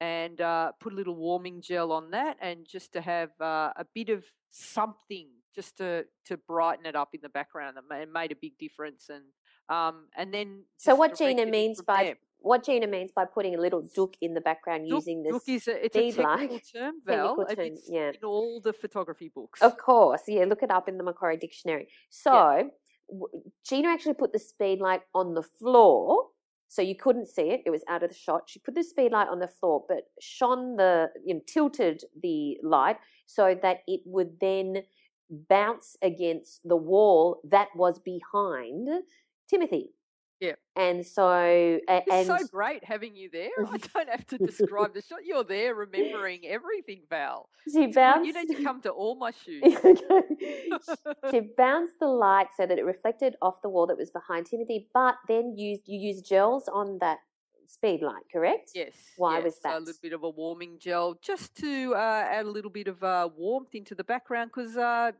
[0.01, 3.85] and uh, put a little warming gel on that and just to have uh, a
[3.95, 8.37] bit of something just to to brighten it up in the background it made a
[8.41, 9.25] big difference and
[9.69, 12.19] um and then so what gina means by there.
[12.39, 15.43] what gina means by putting a little dook in the background dook, using this dook
[15.47, 18.09] is a, it's a technical term val technical term, yeah.
[18.09, 21.89] in all the photography books of course yeah look it up in the macquarie dictionary
[22.11, 22.63] so yeah.
[23.67, 26.27] Gina actually put the speed light on the floor
[26.69, 27.63] so you couldn't see it.
[27.65, 28.43] It was out of the shot.
[28.47, 32.59] She put the speed light on the floor, but shone the, you know, tilted the
[32.63, 34.83] light so that it would then
[35.31, 38.89] bounce against the wall that was behind
[39.49, 39.91] Timothy.
[40.41, 40.53] Yeah.
[40.77, 43.51] And so, uh, it's and so great having you there.
[43.69, 45.25] I don't have to describe the shot.
[45.25, 47.49] You're there remembering everything, Val.
[47.73, 48.27] She bounced.
[48.27, 49.77] You need to come to all my shoots.
[51.31, 54.89] she bounced the light so that it reflected off the wall that was behind Timothy,
[54.95, 57.19] but then used you used gels on that
[57.69, 58.71] speed light, correct?
[58.75, 58.95] Yes.
[59.17, 59.45] Why yes.
[59.45, 59.77] was that?
[59.77, 63.03] A little bit of a warming gel just to uh, add a little bit of
[63.05, 65.13] uh, warmth into the background because uh,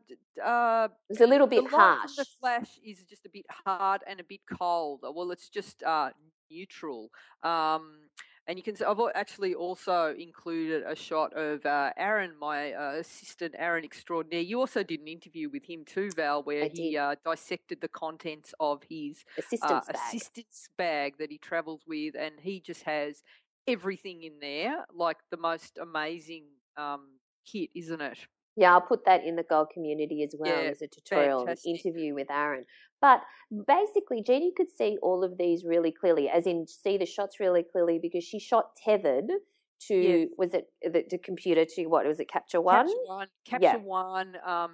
[0.43, 2.15] uh, it's a little bit the harsh.
[2.15, 5.01] The flash is just a bit hard and a bit cold.
[5.03, 6.09] Well, it's just uh,
[6.51, 7.11] neutral.
[7.43, 7.99] Um,
[8.49, 12.93] and you can see I've actually also included a shot of uh, Aaron, my uh,
[12.93, 14.41] assistant, Aaron extraordinaire.
[14.41, 17.87] You also did an interview with him too, Val, where I he uh, dissected the
[17.87, 19.95] contents of his assistance, bag.
[19.95, 23.21] assistance bag that he travels with, and he just has
[23.67, 28.17] everything in there, like the most amazing um, kit, isn't it?
[28.55, 32.15] Yeah, I'll put that in the Gold community as well yeah, as a tutorial interview
[32.15, 32.65] with Aaron.
[33.01, 33.21] But
[33.67, 37.63] basically, Jeannie could see all of these really clearly, as in see the shots really
[37.63, 39.31] clearly because she shot tethered
[39.87, 40.27] to yes.
[40.37, 42.85] was it the, the, computer to what was it Capture One?
[42.85, 43.27] Capture One.
[43.45, 43.77] Capture yeah.
[43.77, 44.35] One.
[44.45, 44.71] Um,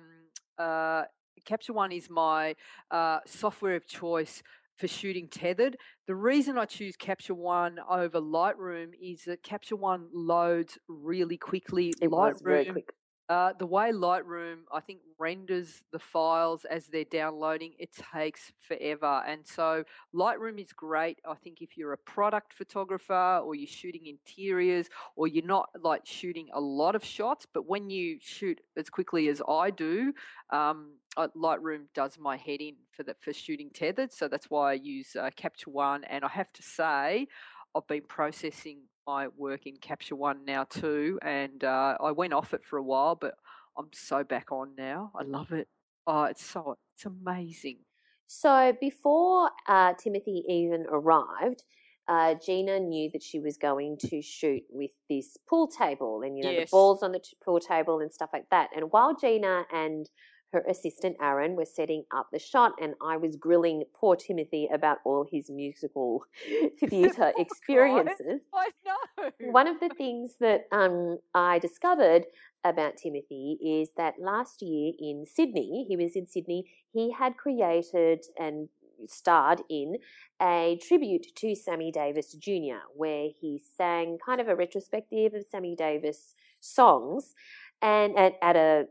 [0.57, 1.03] uh,
[1.45, 2.55] Capture One is my
[2.89, 4.41] uh, software of choice
[4.77, 5.77] for shooting tethered.
[6.07, 11.93] The reason I choose Capture One over Lightroom is that Capture One loads really quickly.
[12.01, 12.89] It Lightroom quick.
[13.27, 19.23] Uh, the way Lightroom, I think, renders the files as they're downloading, it takes forever.
[19.27, 19.83] And so
[20.13, 25.27] Lightroom is great, I think, if you're a product photographer or you're shooting interiors or
[25.27, 27.47] you're not like shooting a lot of shots.
[27.51, 30.13] But when you shoot as quickly as I do,
[30.51, 34.13] um, Lightroom does my head in for for shooting tethered.
[34.13, 36.03] So that's why I use uh, Capture One.
[36.03, 37.27] And I have to say,
[37.75, 42.53] I've been processing my work in Capture One now too, and uh, I went off
[42.53, 43.35] it for a while, but
[43.77, 45.11] I'm so back on now.
[45.15, 45.67] I love it.
[46.07, 47.79] Oh, it's so it's amazing.
[48.27, 51.63] So before uh, Timothy even arrived,
[52.07, 56.43] uh, Gina knew that she was going to shoot with this pool table and you
[56.43, 56.69] know yes.
[56.69, 58.69] the balls on the pool table and stuff like that.
[58.75, 60.09] And while Gina and
[60.53, 64.97] her assistant Aaron was setting up the shot, and I was grilling poor Timothy about
[65.05, 66.23] all his musical
[66.89, 68.41] theatre oh, experiences.
[68.53, 69.51] I know.
[69.51, 72.25] One of the things that um, I discovered
[72.63, 78.23] about Timothy is that last year in Sydney, he was in Sydney, he had created
[78.39, 78.69] and
[79.07, 79.97] starred in
[80.41, 85.75] a tribute to Sammy Davis Jr., where he sang kind of a retrospective of Sammy
[85.75, 87.35] Davis songs
[87.81, 88.85] and at, at a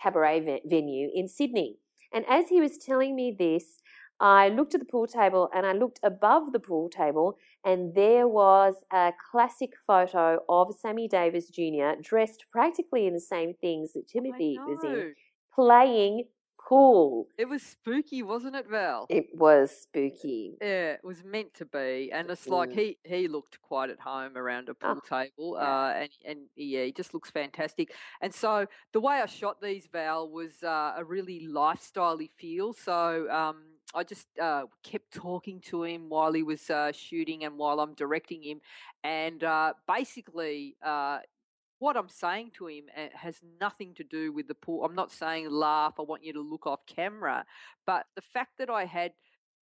[0.00, 1.78] cabaret venue in Sydney.
[2.12, 3.80] And as he was telling me this,
[4.18, 8.26] I looked at the pool table and I looked above the pool table, and there
[8.26, 12.00] was a classic photo of Sammy Davis Jr.
[12.02, 15.14] dressed practically in the same things that oh Timothy was in,
[15.54, 16.24] playing
[16.66, 17.28] cool.
[17.38, 19.06] It was spooky, wasn't it, Val?
[19.08, 20.56] It was spooky.
[20.60, 22.74] Yeah, it was meant to be, and it's like mm.
[22.74, 25.86] he he looked quite at home around a pool oh, table, yeah.
[25.86, 27.92] uh, and and yeah, he just looks fantastic.
[28.20, 32.72] And so the way I shot these, Val, was uh, a really lifestyley feel.
[32.72, 33.28] So.
[33.30, 33.56] Um,
[33.94, 37.94] I just uh, kept talking to him while he was uh, shooting and while I'm
[37.94, 38.60] directing him,
[39.04, 41.20] and uh, basically uh,
[41.78, 44.84] what I'm saying to him eh, has nothing to do with the pool.
[44.84, 45.94] I'm not saying laugh.
[45.98, 47.44] I want you to look off camera,
[47.86, 49.12] but the fact that I had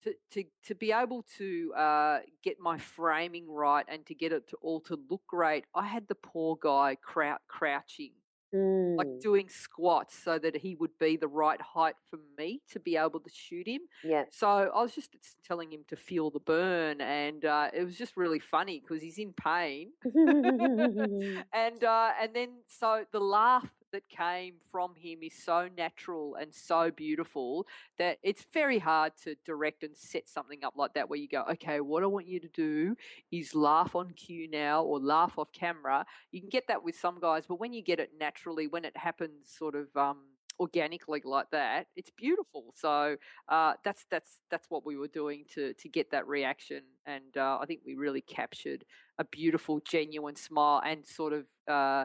[0.05, 4.49] to to to be able to uh, get my framing right and to get it
[4.51, 8.13] to all to look great, I had the poor guy crou- crouching
[8.55, 8.97] Mm.
[8.97, 12.97] like doing squats so that he would be the right height for me to be
[12.97, 13.81] able to shoot him.
[14.05, 14.25] Yeah.
[14.31, 15.11] So I was just
[15.45, 19.19] telling him to feel the burn, and uh, it was just really funny because he's
[19.19, 25.69] in pain, and uh, and then so the laugh that came from him is so
[25.77, 30.95] natural and so beautiful that it's very hard to direct and set something up like
[30.95, 32.97] that where you go, okay, what I want you to do
[33.31, 36.05] is laugh on cue now or laugh off camera.
[36.33, 38.97] You can get that with some guys, but when you get it naturally, when it
[38.97, 40.19] happens sort of um,
[40.59, 42.75] organically like that, it's beautiful.
[42.75, 43.17] So
[43.49, 47.59] uh, that's that's that's what we were doing to to get that reaction, and uh,
[47.61, 48.85] I think we really captured
[49.19, 52.05] a beautiful, genuine smile and sort of uh,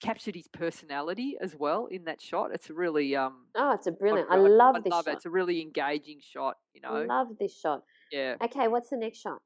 [0.00, 2.50] captured his personality as well in that shot.
[2.52, 4.28] It's a really um Oh, it's a brilliant.
[4.30, 5.12] I, I love I this love shot.
[5.12, 5.16] It.
[5.16, 6.94] It's a really engaging shot, you know.
[6.94, 7.82] I love this shot.
[8.10, 8.36] Yeah.
[8.42, 9.38] Okay, what's the next shot?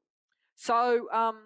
[0.55, 1.37] So um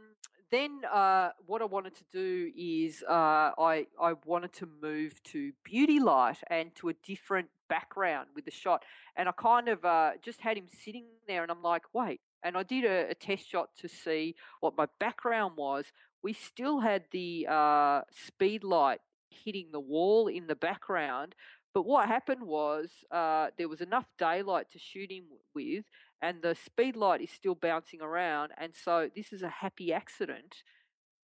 [0.51, 5.51] then uh, what I wanted to do is uh, I I wanted to move to
[5.63, 8.83] beauty light and to a different background with the shot,
[9.15, 12.57] and I kind of uh, just had him sitting there, and I'm like, wait, and
[12.57, 15.85] I did a, a, test shot to see what my background was,
[16.23, 21.35] we still had the uh, speed light hitting the wall in the background.
[21.73, 25.85] But what happened was uh, there was enough daylight to shoot him with,
[26.21, 28.51] and the speed light is still bouncing around.
[28.57, 30.63] And so this is a happy accident.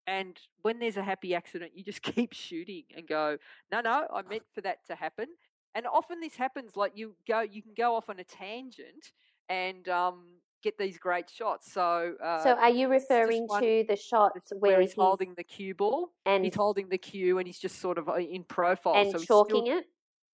[0.07, 3.37] And when there's a happy accident, you just keep shooting and go,
[3.71, 5.27] no, no, I meant for that to happen.
[5.73, 9.11] And often this happens like you go, you can go off on a tangent
[9.49, 10.23] and um,
[10.65, 11.71] get these great shots.
[11.71, 15.43] So, uh, so are you referring to the shots where, where he's, he's, holding the
[15.43, 18.95] cue ball and he's holding the cue and he's just sort of uh, in profile
[18.95, 19.85] and so chalking still, it?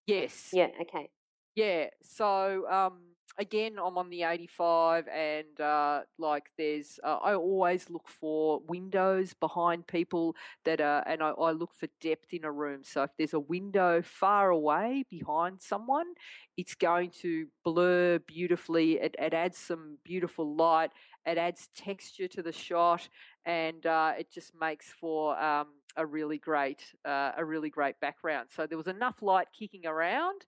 [0.07, 0.49] Yes.
[0.53, 0.69] Yeah.
[0.81, 1.09] Okay.
[1.55, 1.87] Yeah.
[2.01, 2.99] So um,
[3.37, 9.33] again, I'm on the 85, and uh, like there's, uh, I always look for windows
[9.33, 12.81] behind people that are, and I, I, look for depth in a room.
[12.83, 16.13] So if there's a window far away behind someone,
[16.57, 18.93] it's going to blur beautifully.
[18.93, 20.91] It, it adds some beautiful light.
[21.25, 23.07] It adds texture to the shot,
[23.45, 28.49] and uh, it just makes for um, a really great, uh, a really great background.
[28.55, 30.45] So there was enough light kicking around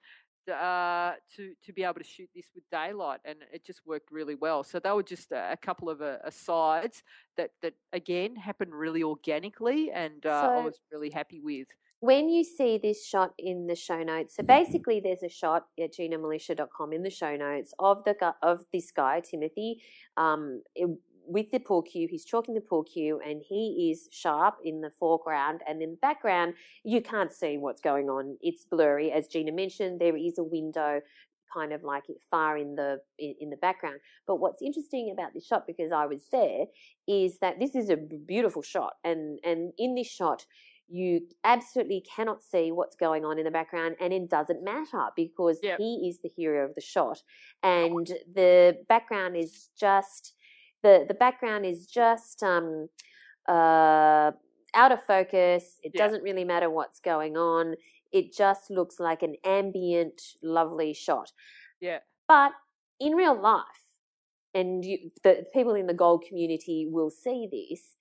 [0.49, 4.35] uh, to to be able to shoot this with daylight, and it just worked really
[4.35, 4.63] well.
[4.63, 7.03] So they were just a, a couple of uh, asides
[7.37, 11.67] that that again happened really organically, and uh, so I was really happy with.
[11.99, 15.93] When you see this shot in the show notes, so basically there's a shot at
[15.93, 19.81] ginamilicia.com in the show notes of the of this guy Timothy.
[20.17, 20.63] Um,
[21.27, 24.89] with the pool cue, he's chalking the pool cue and he is sharp in the
[24.89, 28.37] foreground and in the background, you can't see what's going on.
[28.41, 29.11] It's blurry.
[29.11, 31.01] As Gina mentioned, there is a window
[31.53, 33.99] kind of like far in the in, in the background.
[34.25, 36.65] But what's interesting about this shot, because I was there,
[37.07, 38.93] is that this is a beautiful shot.
[39.03, 40.45] And and in this shot,
[40.89, 45.59] you absolutely cannot see what's going on in the background and it doesn't matter because
[45.63, 45.77] yep.
[45.77, 47.21] he is the hero of the shot
[47.63, 50.33] and the background is just
[50.83, 52.89] the the background is just um,
[53.47, 54.31] uh,
[54.75, 55.79] out of focus.
[55.81, 56.05] It yeah.
[56.05, 57.75] doesn't really matter what's going on.
[58.11, 61.31] It just looks like an ambient, lovely shot.
[61.81, 61.99] Yeah.
[62.27, 62.51] But
[62.99, 63.63] in real life,
[64.53, 67.95] and you, the people in the gold community will see this.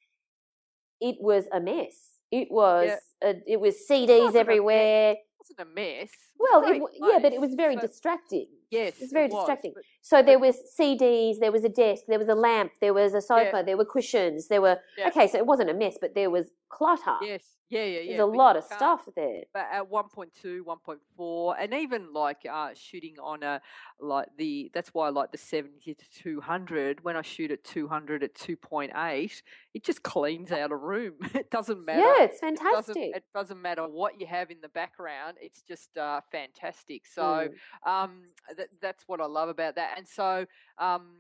[1.01, 2.19] It was a mess.
[2.31, 2.91] It was
[3.23, 3.31] yeah.
[3.31, 6.11] a, it was CDs everywhere wasn't a mess.
[6.39, 8.49] Well, it, yeah, but it was very distracting.
[8.73, 9.73] Yes, it's very it distracting.
[9.75, 13.15] but, so there was CDs, there was a desk, there was a lamp, there was
[13.15, 13.63] a sofa, yeah.
[13.63, 15.09] there were cushions, there were yeah.
[15.09, 15.29] okay.
[15.29, 17.17] So it wasn't a mess, but there was clutter.
[17.23, 18.17] Yes, yeah, yeah, yeah.
[18.19, 19.43] There's a lot of stuff there.
[19.55, 23.61] But at 1.2, 1.4, and even like uh, shooting on a
[24.01, 27.03] like the that's why I like the 70 to 200.
[27.03, 29.43] When I shoot at 200 at 2.8,
[29.75, 31.15] it just cleans out a room.
[31.35, 32.01] it doesn't matter.
[32.01, 32.97] Yeah, it's fantastic.
[32.97, 35.39] It doesn't, it doesn't matter what you have in the background.
[35.41, 37.07] It's just uh, fantastic.
[37.07, 37.91] So mm.
[37.91, 38.23] um,
[38.71, 39.95] th- that's what I love about that.
[39.97, 40.47] And so.
[40.79, 41.13] Um,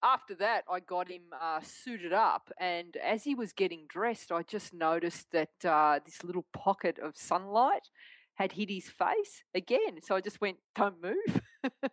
[0.00, 4.42] after that, I got him uh, suited up, and as he was getting dressed, I
[4.42, 7.88] just noticed that uh, this little pocket of sunlight
[8.34, 10.00] had hit his face again.
[10.02, 11.40] So I just went, "Don't move,"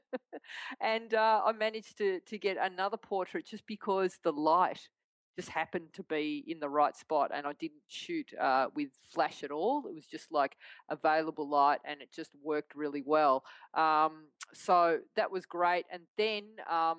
[0.79, 4.87] and uh, I managed to to get another portrait just because the light
[5.35, 9.43] just happened to be in the right spot, and I didn't shoot uh, with flash
[9.43, 9.85] at all.
[9.87, 10.57] It was just like
[10.89, 13.43] available light, and it just worked really well.
[13.73, 16.43] Um, so that was great, and then.
[16.69, 16.97] Um,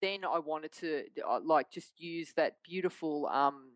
[0.00, 3.70] then I wanted to uh, like just use that beautiful um,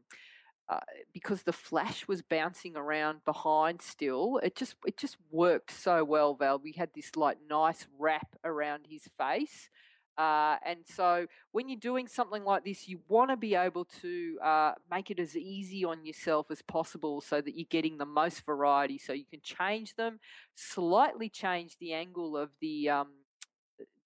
[0.69, 0.81] uh,
[1.13, 6.35] because the flash was bouncing around behind still, it just it just worked so well,
[6.35, 6.59] Val.
[6.59, 9.71] We had this like nice wrap around his face.
[10.19, 14.39] Uh, and so when you're doing something like this, you want to be able to
[14.43, 18.45] uh, make it as easy on yourself as possible so that you're getting the most
[18.45, 18.99] variety.
[18.99, 20.19] So you can change them,
[20.55, 23.09] slightly change the angle of the um,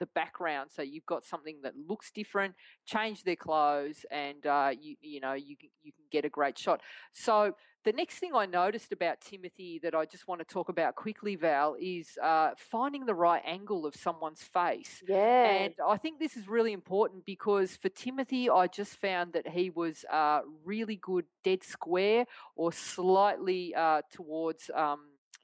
[0.01, 4.97] the background so you've got something that looks different change their clothes and uh, you
[5.01, 6.81] you know you you can get a great shot
[7.13, 10.97] so the next thing I noticed about Timothy that I just want to talk about
[10.97, 15.03] quickly, Val, is uh, finding the right angle of someone's face.
[15.09, 15.51] Yeah.
[15.51, 19.71] And I think this is really important because for Timothy, I just found that he
[19.71, 25.01] was uh, really good dead square or slightly uh, towards um,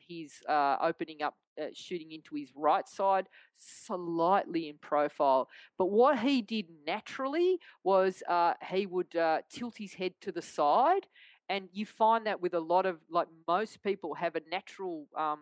[0.09, 5.49] his uh, opening up uh, shooting into his right side, slightly in profile.
[5.79, 10.43] But what he did naturally was uh, he would uh, tilt his head to the
[10.43, 11.07] side,
[11.49, 15.41] and you find that with a lot of like most people have a natural um,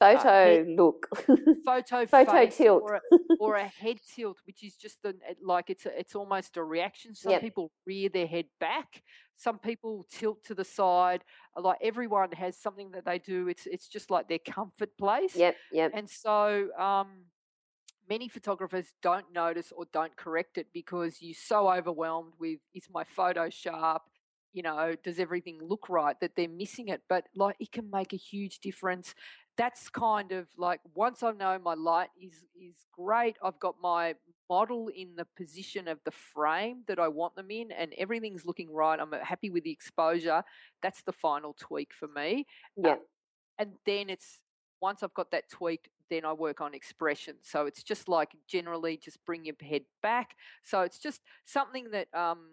[0.00, 1.08] photo uh, look,
[1.64, 3.00] photo photo tilt, or a,
[3.40, 7.14] or a, head tilt, which is just the, like it's a, it's almost a reaction.
[7.14, 7.42] Some yep.
[7.42, 9.02] people rear their head back,
[9.36, 11.22] some people tilt to the side.
[11.56, 13.48] Like everyone has something that they do.
[13.48, 15.36] It's it's just like their comfort place.
[15.36, 15.92] Yep, yep.
[15.94, 16.68] And so.
[16.78, 17.26] Um,
[18.08, 23.04] many photographers don't notice or don't correct it because you're so overwhelmed with is my
[23.04, 24.02] photo sharp
[24.52, 28.12] you know does everything look right that they're missing it but like it can make
[28.12, 29.14] a huge difference
[29.60, 34.14] that's kind of like once I know my light is is great, I've got my
[34.48, 38.72] model in the position of the frame that I want them in, and everything's looking
[38.72, 38.98] right.
[38.98, 40.42] I'm uh, happy with the exposure.
[40.82, 42.46] That's the final tweak for me.
[42.76, 42.96] Yeah.
[43.58, 44.40] and then it's
[44.80, 47.34] once I've got that tweaked, then I work on expression.
[47.42, 50.36] So it's just like generally just bring your head back.
[50.64, 52.46] So it's just something that um,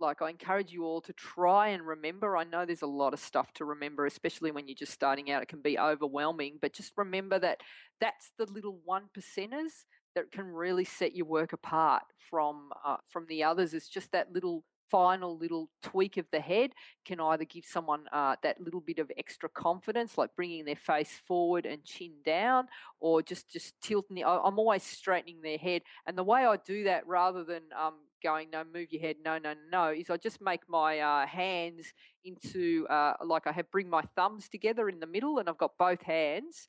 [0.00, 2.36] like I encourage you all to try and remember.
[2.36, 5.42] I know there's a lot of stuff to remember, especially when you're just starting out.
[5.42, 7.60] It can be overwhelming, but just remember that
[8.00, 9.84] that's the little one percenters
[10.14, 13.74] that can really set your work apart from uh, from the others.
[13.74, 16.70] It's just that little final little tweak of the head
[17.04, 21.18] can either give someone uh, that little bit of extra confidence, like bringing their face
[21.26, 22.66] forward and chin down,
[23.00, 24.16] or just just tilting.
[24.16, 27.94] The, I'm always straightening their head, and the way I do that, rather than um,
[28.24, 31.92] going, no, move your head, no, no, no, is I just make my uh, hands
[32.24, 35.72] into uh, like I have bring my thumbs together in the middle, and I've got
[35.78, 36.68] both hands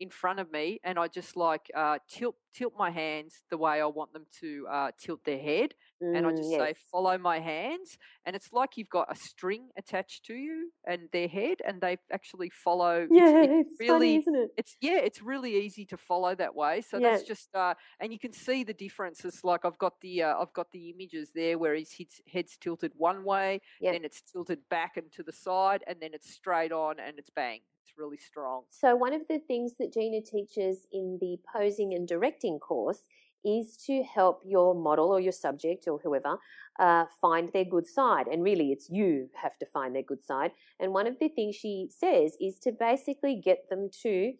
[0.00, 3.80] in front of me, and I just like uh, tilt tilt my hands the way
[3.80, 6.60] I want them to uh, tilt their head, mm, and I just yes.
[6.60, 11.08] say follow my hands, and it's like you've got a string attached to you and
[11.12, 13.06] their head, and they actually follow.
[13.10, 14.50] Yeah, it's, it's, it's really, funny, isn't it?
[14.56, 16.82] It's yeah, it's really easy to follow that way.
[16.82, 17.10] So yeah.
[17.10, 19.40] that's just uh, and you can see the differences.
[19.44, 21.94] Like I've got the uh, I've got the images there where his
[22.30, 23.94] head's tilted one way, yep.
[23.94, 27.30] then it's tilted back and to the side, and then it's straight on and it's
[27.30, 27.60] bang
[27.96, 28.62] really strong.
[28.70, 33.02] So, one of the things that Gina teaches in the posing and directing course
[33.44, 36.38] is to help your model or your subject or whoever
[36.80, 38.26] uh, find their good side.
[38.26, 40.50] And really, it's you have to find their good side.
[40.80, 44.32] And one of the things she says is to basically get them to.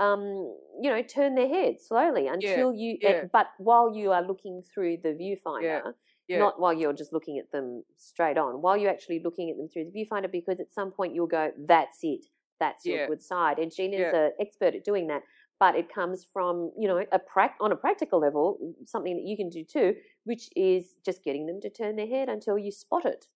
[0.00, 3.24] Um, you know, turn their head slowly until yeah, you, yeah.
[3.32, 5.80] but while you are looking through the viewfinder, yeah.
[6.28, 6.38] Yeah.
[6.38, 9.68] not while you're just looking at them straight on, while you're actually looking at them
[9.68, 12.26] through the viewfinder, because at some point you'll go, that's it
[12.60, 13.58] that's your good side.
[13.58, 14.26] And Gina's yeah.
[14.26, 15.22] an expert at doing that.
[15.60, 19.36] But it comes from, you know, a prac- on a practical level, something that you
[19.36, 23.04] can do too, which is just getting them to turn their head until you spot
[23.04, 23.26] it.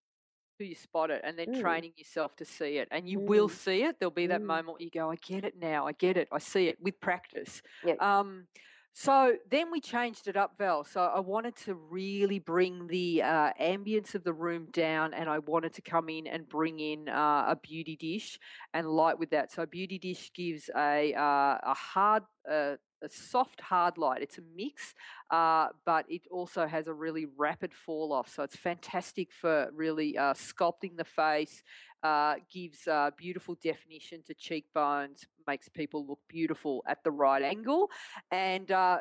[0.53, 1.59] Until you spot it, and then mm.
[1.59, 3.25] training yourself to see it, and you mm.
[3.25, 3.97] will see it.
[3.99, 4.45] There'll be that mm.
[4.45, 5.85] moment you go, "I get it now.
[5.85, 6.29] I get it.
[6.31, 8.01] I see it." With practice, yep.
[8.01, 8.45] um,
[8.93, 10.83] so then we changed it up, Val.
[10.83, 15.39] So I wanted to really bring the uh, ambience of the room down, and I
[15.39, 18.39] wanted to come in and bring in uh, a beauty dish
[18.71, 19.51] and light with that.
[19.51, 22.23] So a beauty dish gives a uh, a hard.
[22.49, 24.21] Uh, a soft hard light.
[24.21, 24.93] It's a mix,
[25.29, 28.33] uh, but it also has a really rapid fall off.
[28.33, 31.63] So it's fantastic for really uh, sculpting the face,
[32.03, 37.89] uh, gives uh, beautiful definition to cheekbones, makes people look beautiful at the right angle,
[38.31, 38.99] and uh,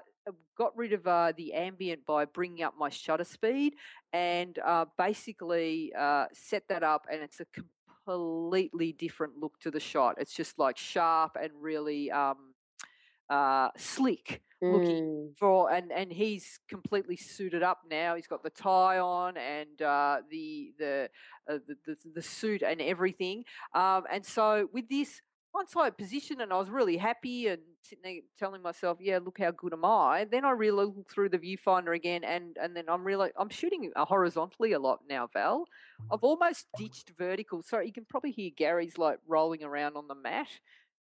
[0.56, 3.74] got rid of uh, the ambient by bringing up my shutter speed
[4.12, 7.46] and uh, basically uh, set that up, and it's a
[8.06, 10.16] completely different look to the shot.
[10.18, 12.54] It's just like sharp and really um,
[13.76, 15.36] slick looking mm.
[15.36, 20.18] for and and he's completely suited up now he's got the tie on and uh,
[20.30, 21.08] the, the,
[21.50, 23.44] uh, the, the the suit and everything
[23.74, 25.20] um, and so with this
[25.54, 29.38] once I positioned and I was really happy and sitting there telling myself, yeah, look
[29.38, 30.26] how good am I.
[30.30, 33.90] Then I really look through the viewfinder again and, and then I'm really, I'm shooting
[33.94, 35.66] horizontally a lot now, Val.
[36.10, 37.62] I've almost ditched vertical.
[37.62, 40.48] Sorry, you can probably hear Gary's like rolling around on the mat,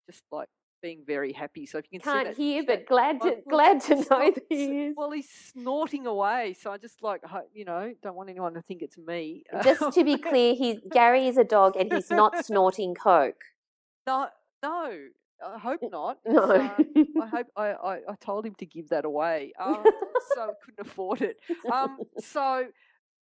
[0.10, 0.50] just like
[0.82, 1.66] being very happy.
[1.66, 4.66] So if you can see can't hear, but glad to glad to know that he
[4.88, 4.96] is.
[4.98, 7.22] Well, he's snorting away, so I just like
[7.54, 9.44] you know don't want anyone to think it's me.
[9.64, 13.44] Just to be clear, he's Gary is a dog and he's not snorting coke.
[14.08, 14.28] No,
[14.64, 14.98] no,
[15.46, 16.18] I hope not.
[16.26, 16.70] No, uh,
[17.22, 19.84] I hope I, I, I, told him to give that away, um,
[20.34, 21.38] so I couldn't afford it.
[21.72, 22.66] Um, so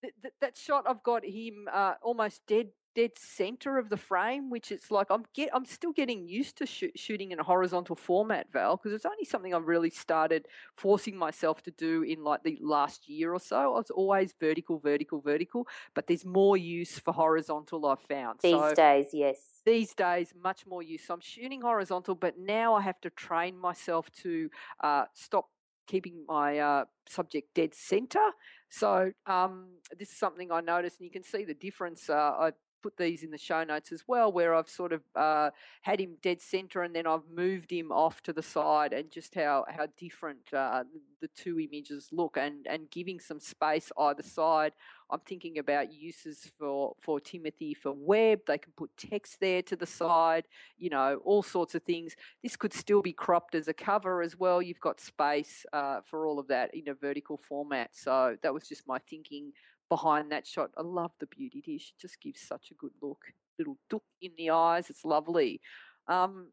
[0.01, 4.49] th- th- that shot, I've got him uh, almost dead dead center of the frame,
[4.49, 7.95] which it's like I'm get I'm still getting used to sh- shooting in a horizontal
[7.95, 12.43] format, Val, because it's only something I've really started forcing myself to do in like
[12.43, 13.57] the last year or so.
[13.57, 17.85] I was always vertical, vertical, vertical, but there's more use for horizontal.
[17.85, 19.37] I've found these so, days, yes.
[19.65, 21.03] These days, much more use.
[21.07, 24.49] So I'm shooting horizontal, but now I have to train myself to
[24.83, 25.47] uh, stop
[25.87, 28.25] keeping my uh, subject dead center.
[28.69, 32.09] So um, this is something I noticed, and you can see the difference.
[32.09, 32.51] Uh, I
[32.82, 35.49] put these in the show notes as well, where I've sort of uh,
[35.82, 39.36] had him dead center and then I've moved him off to the side, and just
[39.36, 40.84] how how different uh,
[41.21, 44.73] the two images look, and and giving some space either side.
[45.11, 48.41] I'm thinking about uses for for Timothy for web.
[48.45, 52.15] They can put text there to the side, you know, all sorts of things.
[52.43, 54.61] This could still be cropped as a cover as well.
[54.61, 57.89] You've got space uh, for all of that in a vertical format.
[57.95, 59.51] So that was just my thinking
[59.89, 60.71] behind that shot.
[60.77, 61.93] I love the beauty dish.
[61.95, 63.19] It just gives such a good look.
[63.57, 64.89] Little duck in the eyes.
[64.89, 65.59] It's lovely.
[66.07, 66.51] Um,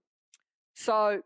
[0.75, 1.23] so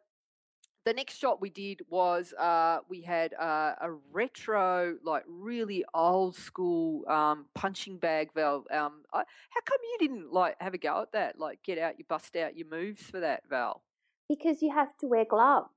[0.85, 6.37] the next shot we did was uh, we had uh, a retro, like really old
[6.37, 8.65] school um, punching bag Val.
[8.71, 11.39] Um, I, how come you didn't like have a go at that?
[11.39, 13.83] Like get out, you bust out your moves for that, Val?
[14.29, 15.69] Because you have to wear gloves.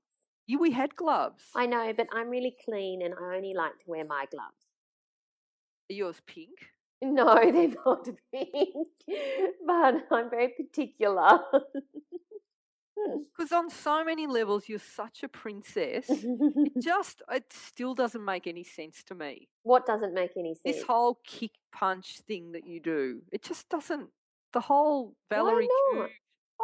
[0.46, 1.42] You, we had gloves.
[1.54, 4.63] I know, but I'm really clean and I only like to wear my gloves.
[5.90, 6.70] Are yours pink?
[7.02, 8.86] No, they're not pink,
[9.66, 11.38] but I'm very particular.
[13.36, 16.06] Because on so many levels, you're such a princess.
[16.08, 19.48] it just, it still doesn't make any sense to me.
[19.62, 20.76] What doesn't make any sense?
[20.76, 24.08] This whole kick punch thing that you do, it just doesn't.
[24.52, 25.68] The whole Valerie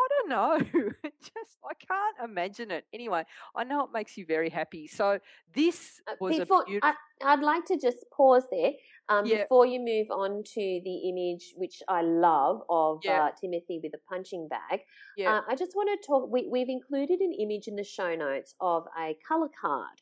[0.01, 0.59] I don't know.
[1.21, 2.85] Just I can't imagine it.
[2.93, 3.25] Anyway,
[3.55, 4.87] I know it makes you very happy.
[4.87, 5.19] So
[5.55, 6.93] this uh, was Before, a beautiful.
[7.23, 8.73] I, would like to just pause there
[9.11, 9.43] um, yeah.
[9.43, 13.25] before you move on to the image, which I love of yeah.
[13.25, 14.81] uh, Timothy with a punching bag.
[15.17, 15.35] Yeah.
[15.35, 16.31] Uh, I just want to talk.
[16.31, 20.01] We, we've included an image in the show notes of a color card.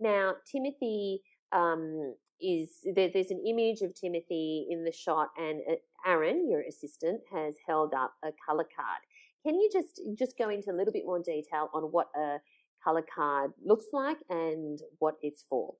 [0.00, 1.22] Now, Timothy
[1.52, 5.74] um, is there, there's an image of Timothy in the shot, and uh,
[6.06, 9.00] Aaron, your assistant, has held up a color card.
[9.46, 12.38] Can you just just go into a little bit more detail on what a
[12.82, 15.74] color card looks like and what it's for?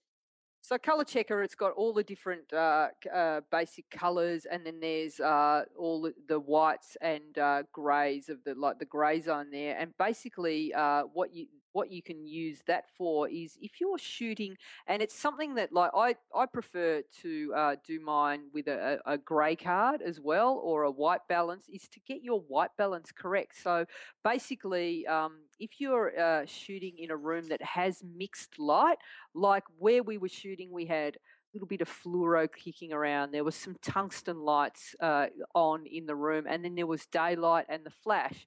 [0.61, 5.19] So color checker, it's got all the different uh, uh, basic colors, and then there's
[5.19, 9.77] uh, all the, whites and uh, greys of the like the grey zone there.
[9.79, 11.47] And basically, uh, what you
[11.77, 14.57] what you can use that for is if you're shooting,
[14.87, 19.19] and it's something that like I I prefer to uh, do mine with a, a
[19.19, 23.53] grey card as well or a white balance is to get your white balance correct.
[23.63, 23.85] So
[24.25, 28.97] basically, um, if you're uh, shooting in a room that has mixed light,
[29.35, 31.21] like where we were shooting, we had a
[31.53, 33.33] little bit of fluoro kicking around.
[33.33, 37.67] There was some tungsten lights uh, on in the room, and then there was daylight
[37.69, 38.47] and the flash.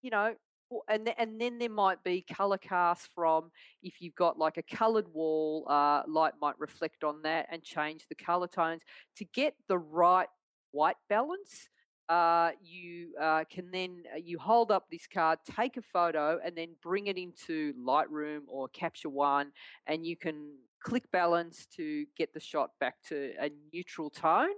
[0.00, 0.34] You know,
[0.88, 3.50] and th- and then there might be color cast from
[3.82, 8.06] if you've got like a colored wall, uh, light might reflect on that and change
[8.08, 8.82] the color tones
[9.16, 10.28] to get the right
[10.72, 11.68] white balance.
[12.08, 16.56] Uh, you uh, can then uh, you hold up this card, take a photo, and
[16.56, 19.52] then bring it into Lightroom or Capture One,
[19.86, 20.52] and you can
[20.82, 24.50] click balance to get the shot back to a neutral tone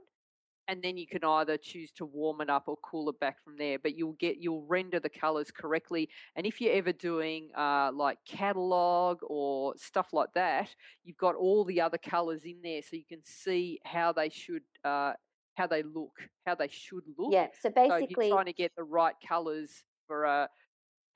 [0.68, 3.56] and then you can either choose to warm it up or cool it back from
[3.56, 7.90] there but you'll get you'll render the colors correctly and if you're ever doing uh,
[7.92, 12.96] like catalog or stuff like that you've got all the other colors in there so
[12.96, 15.12] you can see how they should uh,
[15.56, 16.12] how they look
[16.46, 17.32] how they should look.
[17.32, 20.48] Yeah so basically so if you're trying to get the right colors for a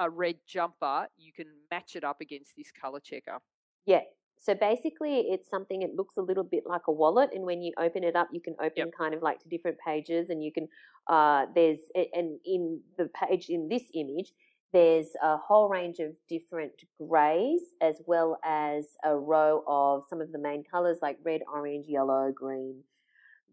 [0.01, 3.39] a red jumper you can match it up against this color checker.
[3.87, 4.03] Yeah
[4.41, 7.31] so basically, it's something, it looks a little bit like a wallet.
[7.35, 8.91] And when you open it up, you can open yep.
[8.97, 10.69] kind of like to different pages and you can,
[11.09, 14.33] uh, there's, and in the page in this image,
[14.73, 20.31] there's a whole range of different greys as well as a row of some of
[20.31, 22.83] the main colors like red, orange, yellow, green,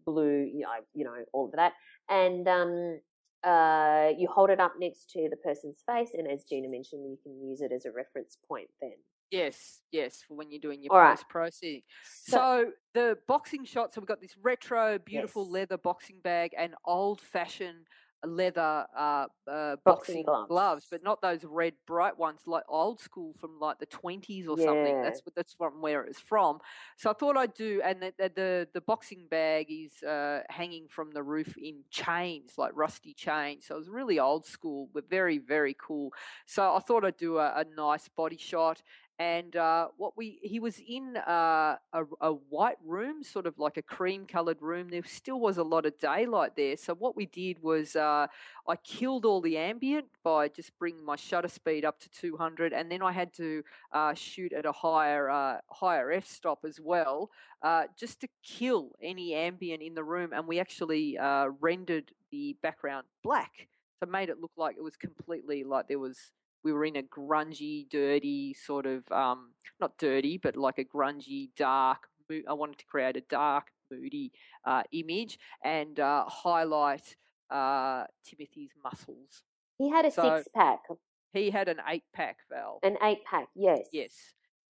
[0.04, 1.72] blue, you know, you know all of that.
[2.08, 3.00] And um,
[3.44, 7.18] uh, you hold it up next to the person's face, and as Gina mentioned, you
[7.22, 8.92] can use it as a reference point then.
[9.30, 11.82] Yes, yes, for when you're doing your All post processing.
[12.04, 15.52] So, so, the boxing shot, so we've got this retro, beautiful yes.
[15.52, 17.86] leather boxing bag and old fashioned
[18.24, 20.48] leather uh, uh, boxing, boxing gloves.
[20.48, 20.86] gloves.
[20.90, 24.64] but not those red bright ones like old school from like the twenties or yeah.
[24.64, 25.02] something.
[25.02, 26.58] That's that's from where it's from.
[26.96, 30.86] So I thought I'd do, and the the, the, the boxing bag is uh, hanging
[30.88, 33.66] from the roof in chains, like rusty chains.
[33.66, 36.12] So it was really old school, but very very cool.
[36.46, 38.82] So I thought I'd do a, a nice body shot
[39.18, 43.78] and uh, what we he was in uh, a, a, white room, sort of like
[43.78, 44.88] a cream coloured room.
[44.90, 46.76] There still was a lot of daylight there.
[46.76, 48.26] So what we did was uh,
[48.68, 52.92] I killed all the ambient by just bringing my shutter speed up to 200, and
[52.92, 53.62] then I had to
[53.92, 57.30] uh, shoot at a higher uh, higher f stop as well,
[57.62, 60.34] uh, just to kill any ambient in the room.
[60.34, 61.18] And we actually
[61.60, 66.32] rendered the background black, so made it look like it was completely like there was
[66.64, 71.50] we were in a grungy, dirty sort of um, not dirty, but like a grungy,
[71.56, 72.08] dark.
[72.48, 74.32] I wanted to create a dark, moody
[74.64, 77.16] uh, image and uh, highlight
[77.50, 79.42] uh, Timothy's muscles.
[79.78, 80.80] He had a so six pack.
[81.32, 82.78] He had an eight pack, Val.
[82.82, 83.88] An eight pack, yes.
[83.92, 84.12] Yes.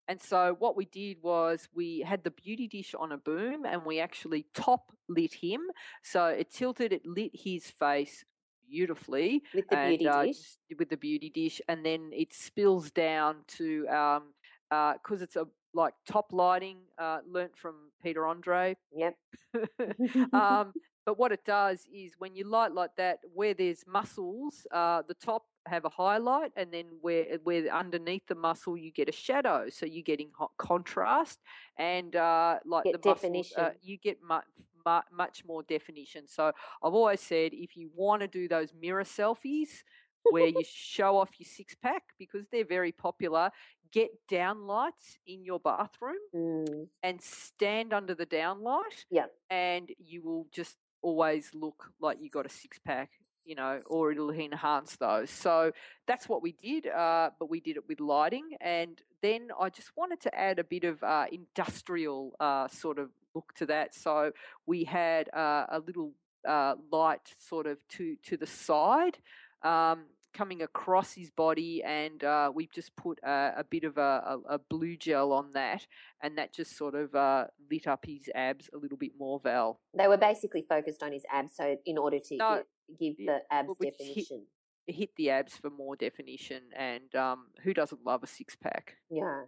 [0.09, 3.85] And so what we did was we had the beauty dish on a boom and
[3.85, 5.61] we actually top lit him.
[6.03, 8.25] So it tilted, it lit his face
[8.69, 10.57] beautifully with the and, beauty uh, dish.
[10.79, 14.23] With the beauty dish, and then it spills down to um
[14.71, 18.77] because uh, it's a like top lighting uh, learnt from Peter Andre.
[18.97, 19.15] Yep.
[20.33, 20.73] um,
[21.05, 25.15] but what it does is when you light like that, where there's muscles, uh, the
[25.15, 29.67] top have a highlight, and then where where underneath the muscle you get a shadow,
[29.69, 31.39] so you're getting hot contrast
[31.79, 34.39] and uh, like get the muscles, uh, you get mu-
[34.87, 36.29] mu- much more definition.
[36.29, 39.83] So I've always said if you want to do those mirror selfies
[40.31, 43.51] where you show off your six pack because they're very popular,
[43.93, 46.89] get downlights in your bathroom mm.
[47.03, 49.05] and stand under the downlight.
[49.11, 49.27] Yeah.
[49.51, 53.11] And you will just always look like you got a six pack
[53.47, 55.31] you know, or it'll enhance those.
[55.31, 55.71] So
[56.07, 58.57] that's what we did, uh, but we did it with lighting.
[58.61, 63.11] And then I just wanted to add a bit of uh, industrial uh, sort of
[63.37, 63.95] look to that.
[63.95, 64.33] So
[64.67, 66.13] we had uh, a little
[66.49, 69.19] uh, light sort of to to the side.
[69.63, 70.07] Um,
[70.37, 74.39] coming across his body, and uh, we've just put a, a bit of a, a,
[74.51, 75.87] a, blue gel on that,
[76.23, 79.41] and that just sort of uh, lit up his abs a little bit more.
[79.41, 79.81] Val.
[79.97, 82.63] They were basically focused on his abs, so in order to no,
[83.01, 84.45] give, give the abs definition.
[84.87, 88.97] Hit, hit, the abs for more definition, and um, who doesn't love a six pack?
[89.11, 89.45] Yeah.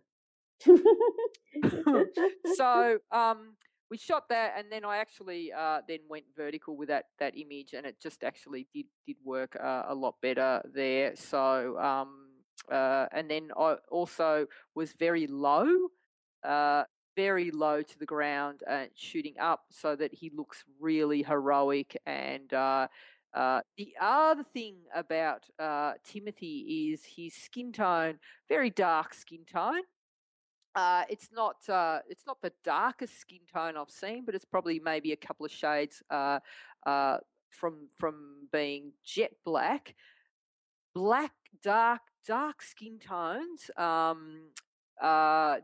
[2.56, 3.56] so um,
[3.90, 7.72] we shot that, and then I actually uh, then went vertical with that that image,
[7.72, 11.16] and it just actually did did work uh, a lot better there.
[11.16, 12.28] So um,
[12.70, 15.88] uh, and then I also was very low,
[16.44, 16.84] uh,
[17.16, 21.96] very low to the ground, and uh, shooting up so that he looks really heroic.
[22.04, 22.88] And uh,
[23.34, 25.48] the other thing about
[26.04, 28.18] Timothy is his skin tone,
[28.48, 29.82] very dark skin tone.
[30.78, 34.78] Uh, it's not uh, it's not the darkest skin tone I've seen, but it's probably
[34.78, 36.38] maybe a couple of shades uh,
[36.86, 37.18] uh
[37.50, 39.96] from from being jet black,
[40.94, 41.32] black,
[41.64, 44.50] dark, dark skin tones um,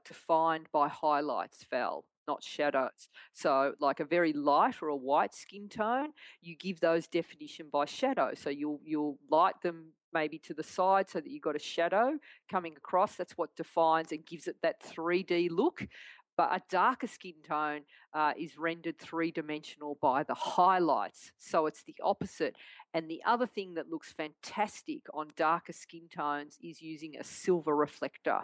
[0.04, 1.62] defined by highlights.
[1.62, 3.08] Fell not shadows.
[3.32, 6.08] So, like a very light or a white skin tone,
[6.40, 8.32] you give those definition by shadow.
[8.34, 12.18] So you'll you'll light them maybe to the side so that you've got a shadow
[12.50, 13.16] coming across.
[13.16, 15.86] That's what defines and gives it that 3D look.
[16.36, 17.82] But a darker skin tone
[18.14, 21.32] uh, is rendered three dimensional by the highlights.
[21.38, 22.54] So it's the opposite.
[22.94, 27.74] And the other thing that looks fantastic on darker skin tones is using a silver
[27.74, 28.42] reflector.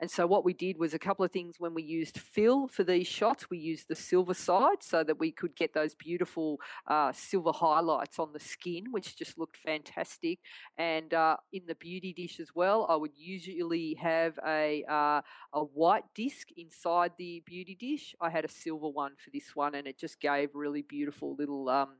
[0.00, 2.84] And so what we did was a couple of things when we used fill for
[2.84, 7.10] these shots, we used the silver side so that we could get those beautiful uh,
[7.12, 10.38] silver highlights on the skin, which just looked fantastic.
[10.76, 15.64] And uh, in the beauty dish as well, I would usually have a, uh, a
[15.64, 18.14] white disc inside the beauty dish.
[18.20, 21.68] I had a silver one for this one and it just gave really beautiful little
[21.68, 21.96] um,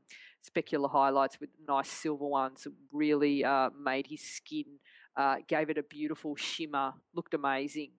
[0.47, 2.67] specular highlights with nice silver ones.
[2.91, 4.65] Really uh, made his skin,
[5.15, 6.93] uh, gave it a beautiful shimmer.
[7.13, 7.91] Looked amazing.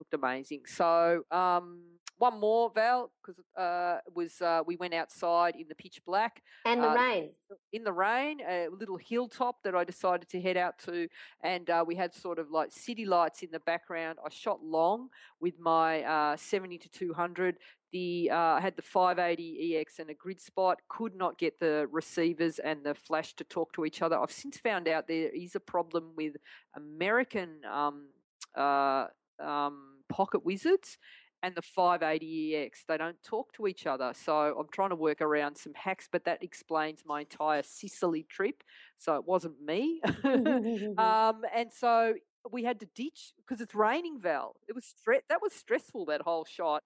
[0.00, 0.62] Looked amazing.
[0.66, 1.82] So um,
[2.18, 6.82] one more, Val, because uh, was uh, we went outside in the pitch black and
[6.82, 7.30] the uh, rain.
[7.72, 11.08] In the rain, a little hilltop that I decided to head out to,
[11.42, 14.18] and uh, we had sort of like city lights in the background.
[14.24, 15.08] I shot long
[15.40, 17.56] with my uh, 70 to 200.
[17.92, 20.78] The uh, I had the 580 EX and a grid spot.
[20.88, 24.18] Could not get the receivers and the flash to talk to each other.
[24.18, 26.36] I've since found out there is a problem with
[26.76, 28.06] American um,
[28.56, 30.96] um, PocketWizards
[31.44, 32.86] and the 580EX.
[32.88, 34.12] They don't talk to each other.
[34.14, 38.64] So I'm trying to work around some hacks, but that explains my entire Sicily trip.
[38.96, 40.00] So it wasn't me.
[40.24, 42.14] um, and so
[42.50, 44.56] we had to ditch because it's raining, Val.
[44.66, 46.82] It was stre- that was stressful that whole shot.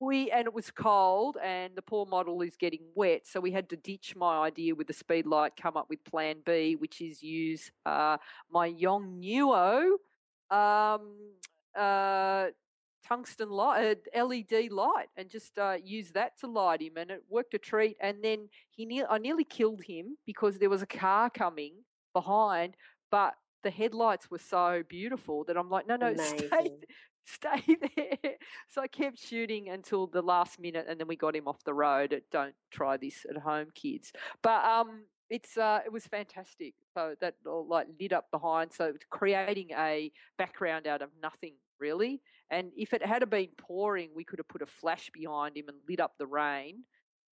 [0.00, 3.68] We and it was cold, and the poor model is getting wet, so we had
[3.70, 5.52] to ditch my idea with the speed light.
[5.56, 8.16] Come up with Plan B, which is use uh,
[8.50, 9.92] my Yongnuo
[10.50, 11.14] um,
[11.78, 12.46] uh,
[13.06, 17.22] tungsten light, uh, LED light, and just uh, use that to light him, and it
[17.28, 17.96] worked a treat.
[18.00, 21.74] And then he, ne- I nearly killed him because there was a car coming
[22.12, 22.76] behind,
[23.10, 26.48] but the headlights were so beautiful that I'm like, no, no, Amazing.
[27.24, 28.34] stay, stay there.
[28.68, 31.74] So I kept shooting until the last minute, and then we got him off the
[31.74, 32.20] road.
[32.30, 34.12] Don't try this at home, kids.
[34.42, 36.74] But um, it's uh, it was fantastic.
[36.94, 42.20] So that all like lit up behind, so creating a background out of nothing really.
[42.50, 45.78] And if it had been pouring, we could have put a flash behind him and
[45.88, 46.84] lit up the rain,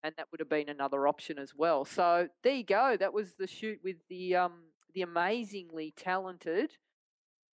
[0.02, 1.84] and that would have been another option as well.
[1.84, 2.96] So there you go.
[2.98, 4.54] That was the shoot with the um,
[4.94, 6.70] the amazingly talented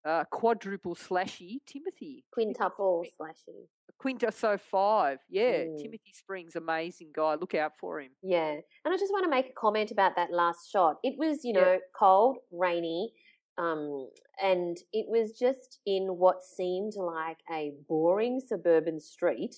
[0.05, 2.23] uh, quadruple slashy Timothy.
[2.31, 3.67] Quintuple slashy.
[3.97, 5.63] Quinta so five, yeah.
[5.63, 5.77] Mm.
[5.81, 7.35] Timothy Springs, amazing guy.
[7.35, 8.11] Look out for him.
[8.21, 8.51] Yeah,
[8.83, 10.97] and I just want to make a comment about that last shot.
[11.01, 11.77] It was, you know, yeah.
[11.97, 13.13] cold, rainy,
[13.57, 14.09] um,
[14.41, 19.55] and it was just in what seemed like a boring suburban street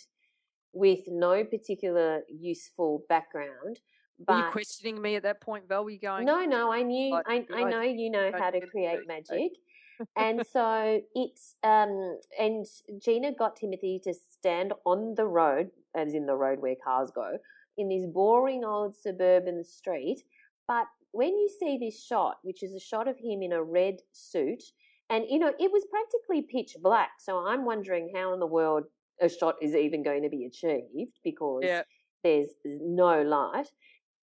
[0.74, 3.80] with no particular useful background.
[4.20, 5.84] But Were you questioning me at that point, Val?
[5.84, 6.26] Were you going?
[6.26, 6.72] No, no.
[6.72, 7.12] I knew.
[7.14, 9.52] Like, I, I know you know how to create magic,
[10.18, 12.66] and so it's um and
[13.00, 17.38] Gina got Timothy to stand on the road, as in the road where cars go,
[17.78, 20.24] in this boring old suburban street,
[20.68, 23.96] but when you see this shot, which is a shot of him in a red
[24.12, 24.64] suit,
[25.10, 27.12] and you know, it was practically pitch black.
[27.20, 28.84] So I'm wondering how in the world
[29.22, 31.84] a shot is even going to be achieved because yeah.
[32.24, 33.68] there's no light.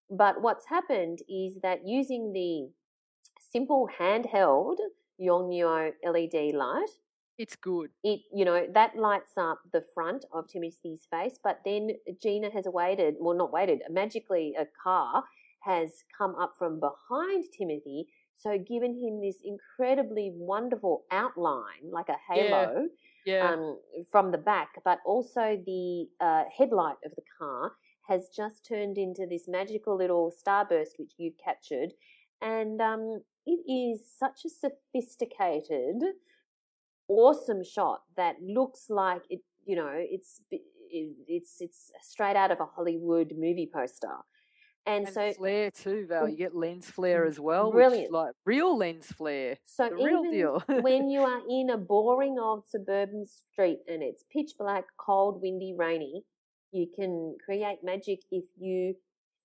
[0.09, 2.69] But what's happened is that using the
[3.51, 4.77] simple handheld
[5.19, 6.89] Yongnuo LED light,
[7.37, 7.89] it's good.
[8.03, 11.89] It you know that lights up the front of Timothy's face, but then
[12.21, 15.23] Gina has waited, well not waited, magically a car
[15.65, 18.07] has come up from behind Timothy,
[18.37, 22.87] so given him this incredibly wonderful outline, like a halo,
[23.25, 23.33] yeah.
[23.33, 23.53] Yeah.
[23.53, 23.79] Um,
[24.11, 27.71] from the back, but also the uh, headlight of the car
[28.07, 31.93] has just turned into this magical little starburst which you've captured,
[32.41, 36.03] and um, it is such a sophisticated,
[37.07, 39.41] awesome shot that looks like it.
[39.65, 40.43] You know, it's
[40.91, 44.17] it's it's straight out of a Hollywood movie poster.
[44.87, 46.29] And, and, so flare too, Val.
[46.29, 49.57] You get lens flare as well, brilliant, like real lens flare.
[49.65, 50.63] So the real deal.
[50.81, 55.73] when you are in a boring old suburban street and it's pitch black, cold, windy,
[55.75, 56.23] rainy,
[56.71, 58.95] you can create magic if you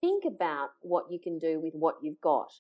[0.03, 2.53] think about what you can do with what you've got.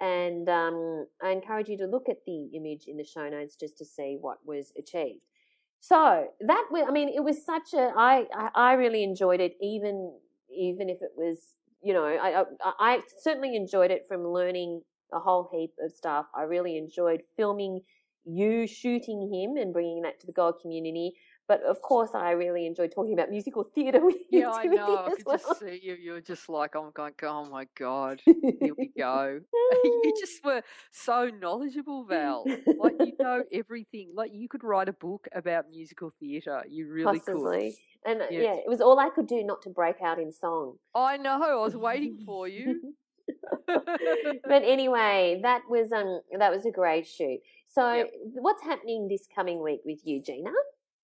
[0.00, 3.78] And um, I encourage you to look at the image in the show notes just
[3.78, 5.22] to see what was achieved.
[5.80, 7.92] So that, I mean, it was such a.
[7.96, 10.12] I I really enjoyed it, even
[10.50, 11.54] even if it was
[11.86, 14.82] you know, I, I, I certainly enjoyed it from learning
[15.12, 16.26] a whole heap of stuff.
[16.36, 17.82] I really enjoyed filming
[18.24, 21.12] you shooting him and bringing that to the gold community.
[21.48, 24.40] But of course, I really enjoyed talking about musical theatre with you.
[24.40, 25.04] Yeah, I know.
[25.06, 25.38] I could well.
[25.38, 25.94] just see you.
[25.94, 29.40] You were just like, I'm going, oh my God, here we go.
[29.84, 32.44] you just were so knowledgeable, Val.
[32.78, 34.12] Like, you know everything.
[34.14, 36.64] Like, you could write a book about musical theatre.
[36.68, 37.76] You really Possibly.
[38.04, 38.10] could.
[38.10, 38.42] And yes.
[38.44, 40.76] yeah, it was all I could do not to break out in song.
[40.94, 41.42] I know.
[41.42, 42.94] I was waiting for you.
[43.66, 47.40] but anyway, that was um that was a great shoot.
[47.68, 48.10] So, yep.
[48.34, 50.52] what's happening this coming week with you, Gina?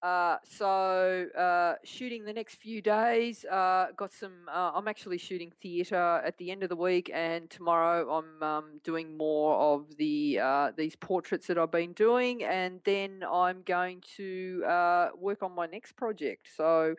[0.03, 3.45] Uh, so uh, shooting the next few days.
[3.45, 4.33] Uh, got some.
[4.53, 8.65] Uh, I'm actually shooting theatre at the end of the week, and tomorrow I'm um,
[8.83, 14.03] doing more of the uh, these portraits that I've been doing, and then I'm going
[14.17, 16.49] to uh, work on my next project.
[16.57, 16.97] So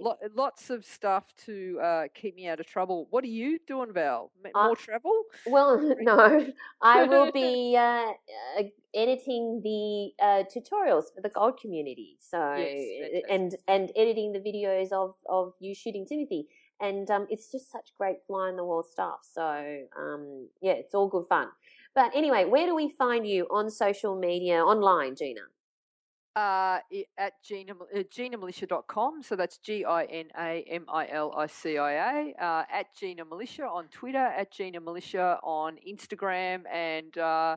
[0.00, 3.08] lo- lots of stuff to keep me out of trouble.
[3.10, 4.30] What are you doing, Val?
[4.54, 5.24] More travel?
[5.44, 6.46] Well, no.
[6.80, 7.76] I will be
[8.94, 12.18] editing the uh, tutorials for the gold community.
[12.20, 16.48] So yes, and and editing the videos of of you shooting Timothy,
[16.80, 19.20] and um, it's just such great fly on the wall stuff.
[19.22, 19.42] So
[19.98, 21.48] um, yeah, it's all good fun.
[21.94, 25.42] But anyway, where do we find you on social media online, Gina?
[26.34, 26.78] Uh,
[27.18, 29.22] at Gina, uh, ginamilicia.com.
[29.22, 32.34] So that's G I N A M I L I C I A.
[32.42, 37.56] Uh, at Gina Milicia on Twitter, at Gina Milicia on Instagram, and uh,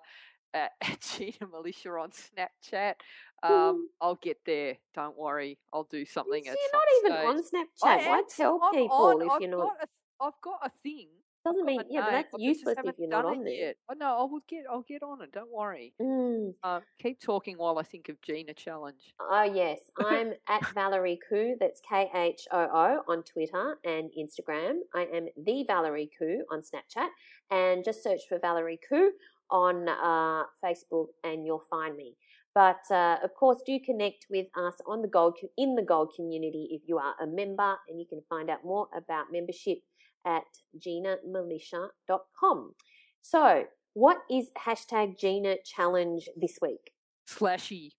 [0.55, 2.93] at, at Gina Milicia on Snapchat.
[3.43, 4.77] Um, I'll get there.
[4.95, 5.59] Don't worry.
[5.71, 6.45] I'll do something.
[6.45, 8.05] So you're not even on Snapchat.
[8.05, 9.75] I Why tell people on, if I've you're not?
[9.83, 9.87] A,
[10.23, 11.09] I've got a thing
[11.45, 13.53] doesn't mean yeah, but that's useless if you're not on there.
[13.53, 13.75] Yet.
[13.89, 15.31] Oh, no, I will get I'll get on it.
[15.31, 15.93] Don't worry.
[16.01, 16.55] Mm.
[16.63, 19.13] Um, keep talking while I think of Gina challenge.
[19.19, 21.53] Oh yes, I'm at Valerie Khoo.
[21.59, 24.79] That's K H O O on Twitter and Instagram.
[24.95, 27.09] I am the Valerie Khoo on Snapchat,
[27.51, 29.09] and just search for Valerie Khoo
[29.51, 32.15] on uh, Facebook, and you'll find me.
[32.53, 36.69] But uh, of course, do connect with us on the gold in the gold community
[36.71, 39.79] if you are a member, and you can find out more about membership
[40.25, 40.43] at
[40.79, 42.73] ginamilicia.com.
[43.21, 46.91] So, what is hashtag Gina challenge this week?
[47.27, 47.91] Slashy.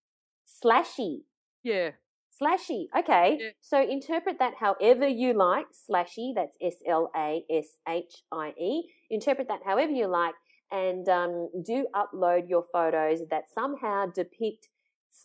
[0.46, 1.24] Slashy.
[1.62, 1.90] Yeah.
[2.40, 2.86] Slashy.
[2.96, 3.38] Okay.
[3.40, 3.50] Yeah.
[3.60, 5.66] So interpret that however you like.
[5.72, 6.32] Slashy.
[6.34, 8.90] That's S L A S H I E.
[9.10, 10.34] Interpret that however you like,
[10.70, 14.68] and um, do upload your photos that somehow depict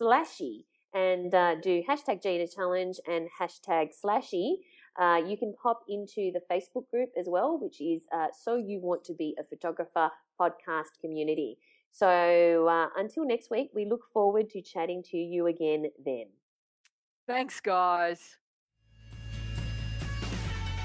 [0.00, 0.64] slashy,
[0.94, 4.56] and uh, do hashtag Gina challenge and hashtag slashy
[5.00, 8.80] uh, you can pop into the Facebook group as well, which is uh, So You
[8.80, 11.58] Want to Be a Photographer podcast community.
[11.92, 16.26] So uh, until next week, we look forward to chatting to you again then.
[17.26, 18.36] Thanks, guys.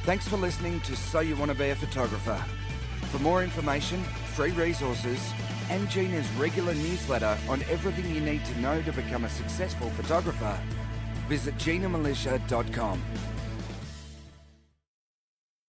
[0.04, 2.42] Thanks for listening to So You Want to Be a Photographer.
[3.12, 4.04] For more information,
[4.38, 5.34] free resources,
[5.72, 10.56] and Gina's regular newsletter on everything you need to know to become a successful photographer,
[11.28, 13.02] visit ginamilicia.com.